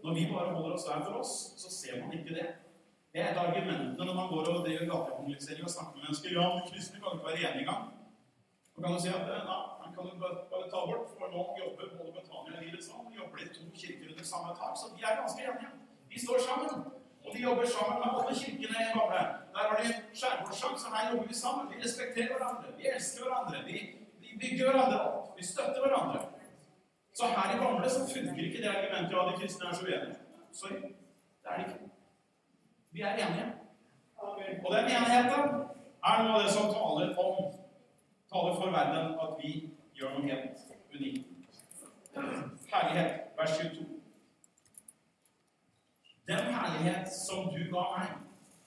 Når 0.05 0.14
vi 0.14 0.28
bare 0.32 0.55
holder 0.55 0.76
oss 0.76 0.86
hver 0.88 1.05
for 1.07 1.14
oss, 1.22 1.32
så 1.62 1.68
ser 1.70 2.01
man 2.01 2.12
ikke 2.18 2.34
det. 2.38 2.49
Det 3.12 3.20
er 3.20 3.28
et 3.30 3.38
av 3.40 3.51
argumentene 3.51 4.07
når 4.07 4.16
man 4.18 4.30
går 4.32 4.49
og 4.53 4.64
driver 4.66 4.86
gatekommunisering 4.93 5.64
og 5.68 5.74
snakker 5.74 5.95
med 5.97 6.05
mennesker. 6.07 6.30
Ja, 6.38 6.47
men 6.55 6.64
kristne 6.70 7.03
kan 7.03 7.12
ikke 7.16 7.28
være 7.28 7.43
enige 7.49 7.62
engang. 7.64 7.84
Man 8.74 8.80
kan 8.82 8.95
du 8.95 9.01
si 9.05 9.11
at 9.18 9.28
ja, 9.32 9.59
man 9.82 9.90
kan 9.95 10.03
bare, 10.22 10.36
bare 10.53 10.66
ta 10.72 10.80
bort, 10.88 11.07
for 11.18 11.26
noen 11.34 11.53
jobber 11.62 11.84
både 11.99 12.12
Betania 12.16 12.57
og 12.57 12.62
Livets 12.64 12.88
Navn. 12.90 13.12
Jobber 13.20 13.36
de 13.43 13.47
to 13.57 13.64
kirker 13.80 14.07
under 14.12 14.24
samme 14.32 14.51
tak, 14.61 14.74
så 14.80 14.84
de 14.95 15.01
er 15.09 15.20
ganske 15.20 15.40
enige. 15.49 15.70
De 16.12 16.16
står 16.24 16.38
sammen. 16.49 16.70
Og 17.24 17.28
de 17.34 17.40
jobber 17.49 17.66
sammen 17.76 17.97
med 18.03 18.09
alle 18.18 18.32
kirkene 18.43 18.76
i 18.84 18.93
gamle. 18.97 19.20
Der 19.55 19.64
har 19.68 19.76
de 19.82 19.88
skjærgårdssang, 20.18 20.74
så 20.82 20.86
her 20.95 21.03
jobber 21.11 21.26
vi 21.32 21.36
sammen. 21.45 21.64
Vi 21.72 21.76
respekterer 21.84 22.32
hverandre. 22.36 22.68
Vi 22.78 22.84
elsker 22.95 23.20
hverandre. 23.24 23.57
Vi, 23.68 23.76
vi 24.33 24.39
bygger 24.43 24.70
hverandre 24.70 25.01
opp. 25.01 25.39
Vi 25.39 25.45
støtter 25.47 25.80
hverandre. 25.85 26.20
Så 27.14 27.26
her 27.26 27.55
i 27.55 27.59
Bamble 27.61 27.91
så 27.91 28.07
funker 28.14 28.45
ikke 28.45 28.62
det 28.62 28.68
argumentet 28.68 29.18
at 29.18 29.33
de 29.33 29.41
kristne 29.41 29.68
er 29.68 29.74
så 29.74 29.85
uenige. 29.85 30.14
Sorry. 30.53 30.74
Det 31.43 31.49
er 31.51 31.57
det 31.57 31.66
ikke. 31.66 31.91
Vi 32.91 33.01
er 33.01 33.12
enige. 33.12 33.53
Og 34.64 34.70
den 34.76 34.85
enigheten 34.85 35.43
er 36.05 36.22
noe 36.22 36.35
av 36.37 36.43
det 36.43 36.51
som 36.55 36.72
taler 36.72 37.18
om 37.18 37.53
taler 38.33 38.55
for 38.55 38.70
verden 38.70 39.14
at 39.24 39.33
vi 39.43 39.53
gjør 39.95 40.18
noe 40.18 40.30
helt 40.30 40.59
unikt. 40.95 41.28
Herlighet, 42.72 43.12
vers 43.39 43.59
22. 43.59 43.87
Den 46.28 46.39
herlighet 46.55 47.09
som 47.26 47.51
du 47.53 47.61
ga 47.74 47.85
meg, 47.97 48.09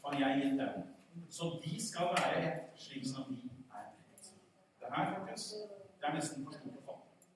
har 0.06 0.20
jeg 0.20 0.42
gitt 0.42 0.60
dem. 0.60 0.86
Så 1.30 1.60
de 1.64 1.88
skal 1.88 2.14
være 2.18 2.42
ett, 2.44 2.64
slik 2.78 3.06
som 3.08 3.26
vi. 3.30 3.55
Det 4.86 4.96
her, 4.96 5.14
folkens, 5.14 5.54
det 6.00 6.08
er 6.08 6.16
nesten 6.16 6.46
for 6.46 6.54
stort 6.54 6.78
å 6.80 6.84
fatte. 6.86 7.30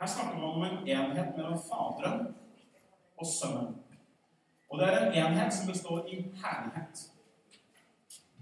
Her 0.00 0.10
snakker 0.14 0.40
man 0.40 0.56
om 0.56 0.64
en 0.66 0.88
enhet 0.96 1.36
mellom 1.36 1.60
Faderen 1.68 2.26
og 3.16 3.26
Sønnen. 3.30 3.76
Og 4.68 4.80
det 4.80 4.88
er 4.88 4.96
en 5.00 5.18
enhet 5.22 5.54
som 5.54 5.70
består 5.70 6.08
i 6.10 6.18
herlighet. 6.42 7.04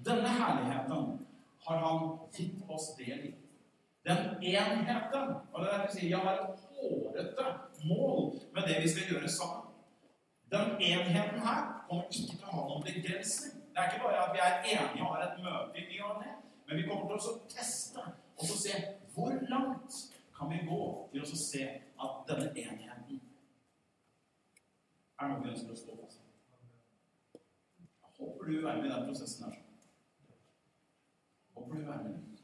Denne 0.06 0.28
herligheten 0.28 1.26
har 1.66 1.82
han 1.84 2.08
gitt 2.34 2.62
oss 2.68 2.94
del 2.98 3.26
i. 3.28 3.34
Den 4.08 4.32
enheten 4.42 5.34
og 5.52 5.60
det 5.62 5.74
er 5.74 5.90
si, 5.92 6.08
Jeg 6.10 6.18
har 6.18 6.40
et 6.40 6.64
hårete 6.78 7.44
mål 7.84 8.32
med 8.54 8.62
det 8.66 8.80
vi 8.82 8.88
skal 8.88 9.12
gjøre 9.12 9.28
sammen. 9.28 9.68
Den 10.50 10.74
enheten 10.80 11.40
her 11.46 11.60
kommer 11.88 12.08
ikke 12.10 12.38
til 12.38 12.48
å 12.48 12.56
ha 12.56 12.64
noen 12.70 12.86
begrensning. 12.88 13.60
Det 13.72 13.80
er 13.80 13.92
ikke 13.92 14.02
bare 14.06 14.24
at 14.24 14.34
vi 14.34 14.40
er 14.46 14.56
enige 14.72 15.04
og 15.04 15.14
har 15.14 15.22
et 15.28 15.38
møte 15.44 15.84
i 15.84 16.00
men 16.66 16.76
vi 16.76 16.88
kommer 16.88 17.08
til 17.08 17.30
å 17.30 17.38
teste 17.52 18.02
og 18.42 18.48
så 18.50 18.58
se 18.58 18.78
hvor 19.14 19.34
langt 19.48 19.98
kan 20.36 20.50
vi 20.50 20.64
gå 20.66 20.82
til 21.12 21.22
å 21.22 21.38
se 21.38 21.66
at 22.02 22.22
denne 22.26 22.48
enheten 22.50 23.20
er 25.22 25.30
noe 25.30 25.42
vi 25.44 25.52
ønsker 25.52 25.74
å 25.74 25.78
stå 25.78 25.96
fast 26.00 26.24
Jeg 27.36 28.14
håper 28.18 28.48
du 28.48 28.52
vil 28.52 28.64
være 28.64 28.80
med 28.80 28.88
i 28.88 28.92
den 28.92 29.04
prosessen 29.06 29.44
her. 29.46 29.60
Håper 31.54 31.70
du 31.70 31.76
vil 31.78 31.88
være 31.88 32.08
med. 32.08 32.40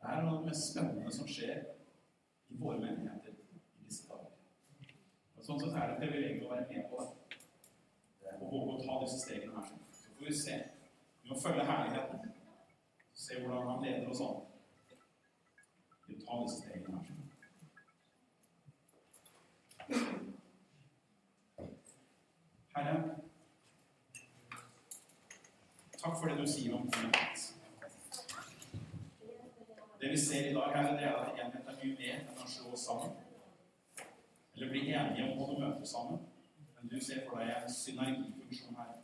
Det 0.00 0.12
er 0.12 0.22
noe 0.22 0.32
av 0.32 0.40
det 0.40 0.50
mest 0.50 0.70
spennende 0.70 1.12
som 1.18 1.28
skjer 1.28 1.60
i 2.52 2.58
våre 2.62 2.80
menigheter 2.80 3.36
i 3.36 3.84
disse 3.84 4.08
dager. 4.08 4.32
Og 5.36 5.44
sånn 5.44 5.60
sett 5.60 5.76
er 5.76 5.90
det 5.90 5.96
et 5.96 6.02
privilegium 6.04 6.48
å 6.48 6.54
være 6.54 6.68
med 6.70 6.88
på 6.92 7.04
det. 7.04 7.40
Og 8.36 8.48
våge 8.52 8.76
å 8.76 8.82
ta 8.84 8.98
disse 9.04 9.22
stegene 9.24 9.60
her. 9.60 9.72
Så 10.00 10.16
får 10.16 10.30
vi 10.30 10.38
se. 10.40 10.58
Vi 11.22 11.32
må 11.32 11.40
følge 11.44 11.68
herligheten. 11.68 12.25
Se 13.26 13.40
hvordan 13.40 13.68
han 13.68 13.84
leder 13.84 14.08
oss 14.08 14.20
an. 14.20 14.36
Vi 16.06 16.14
tar 16.26 16.42
disse 16.42 16.58
stegene 16.58 16.98
her. 16.98 17.14
Herre, 22.76 23.16
takk 25.98 26.14
for 26.20 26.28
det 26.28 26.36
du 26.38 26.46
sier 26.52 26.76
om 26.76 26.86
enhet. 26.86 27.42
Det 30.00 30.10
vi 30.10 30.18
ser 30.26 30.50
i 30.50 30.54
dag, 30.54 30.76
Herre, 30.76 30.94
det 30.94 31.08
er 31.08 31.16
at 31.16 31.40
enhet 31.40 31.72
er 31.72 31.80
mye 31.82 31.98
mer 31.98 32.14
enn 32.20 32.44
å 32.44 32.46
slå 32.54 32.76
oss 32.78 32.86
sammen. 32.92 33.18
Eller 34.54 34.70
bli 34.70 34.84
enige 34.92 35.26
om 35.32 35.42
å 35.42 35.58
møte 35.64 35.90
sammen. 35.96 36.22
Men 36.76 36.94
du 36.94 37.00
ser 37.02 37.26
for 37.26 37.42
deg 37.42 37.56
en 37.56 37.74
synergifunksjon 37.80 38.78
her. 38.78 38.94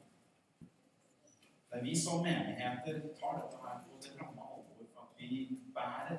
Der 1.72 1.82
vi 1.82 1.96
som 1.96 2.22
menigheter 2.22 3.00
tar 3.20 3.38
dette 3.40 3.56
her 3.64 3.78
på 3.86 4.00
det 4.02 4.10
ramme 4.20 4.42
alvor 4.42 4.86
for 4.94 5.02
at 5.02 5.12
vi 5.18 5.58
bærer 5.74 6.18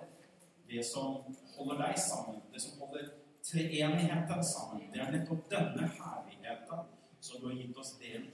det 0.70 0.86
som 0.86 1.20
holder 1.58 1.78
deg 1.86 2.00
sammen, 2.00 2.42
det 2.54 2.62
som 2.62 2.80
holder 2.80 3.12
treenigheten 3.44 4.44
sammen. 4.44 4.88
Det 4.94 5.02
er 5.02 5.12
nettopp 5.12 5.46
denne 5.52 5.90
herligheten 6.00 6.90
som 7.20 7.42
du 7.42 7.48
har 7.48 7.60
gitt 7.62 7.78
oss 7.78 7.94
del 8.02 8.24
i. 8.24 8.32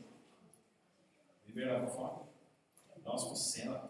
Vi 1.46 1.54
ber 1.58 1.74
deg, 1.74 1.90
far, 1.98 2.22
la 3.04 3.12
oss 3.18 3.28
få 3.28 3.36
se 3.36 3.68
det. 3.68 3.82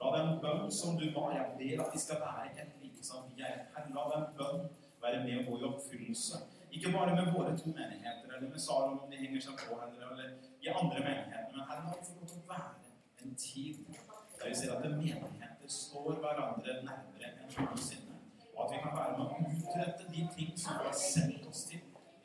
La 0.00 0.16
den 0.16 0.40
bønn 0.42 0.72
som 0.72 0.96
du 0.98 1.10
ba, 1.14 1.28
jeg 1.36 1.52
ber 1.58 1.84
at 1.84 1.92
vi 1.94 2.00
skal 2.00 2.24
være 2.24 2.48
helt 2.56 2.80
like 2.80 3.04
som 3.04 3.28
vi 3.28 3.44
er. 3.46 3.66
La 3.76 4.08
den 4.16 4.26
bønn 4.38 4.64
være 5.02 5.24
med 5.26 5.44
og 5.48 5.60
i 5.60 5.68
oppfyllelse. 5.68 6.40
Ikke 6.72 6.92
bare 6.92 7.16
med 7.16 7.32
våre 7.34 7.52
to 7.58 7.68
menigheter, 7.78 8.28
eller 8.36 8.48
med 8.50 8.60
Sarum 8.66 8.98
om 9.04 9.10
de 9.10 9.16
henger 9.20 9.40
seg 9.46 9.58
på, 9.60 9.76
eller, 9.84 10.06
eller 10.10 10.28
i 10.64 10.70
andre 10.72 11.00
menigheter, 11.06 11.50
men 11.52 11.66
Herre, 11.68 11.84
må 11.84 11.98
vi 11.98 12.06
få 12.08 12.14
lov 12.20 12.30
til 12.32 12.40
å 12.40 12.48
være 12.54 12.70
en 13.22 13.34
tid 13.46 13.74
der 14.38 14.48
vi 14.48 14.54
ser 14.58 14.72
at 14.74 14.86
menigheter 14.90 15.68
står 15.68 16.16
hverandre 16.22 16.78
nærmere 16.88 17.28
enn 17.28 17.52
noensinne. 17.58 18.16
Og 18.54 18.64
at 18.64 18.72
vi 18.72 18.80
kan 18.84 18.96
være 18.96 19.18
med 19.18 19.26
å 19.26 19.52
utrette 19.52 20.08
de 20.14 20.24
ting 20.36 20.56
som 20.58 20.80
vi 20.80 20.88
har 20.88 20.98
sendt 20.98 21.91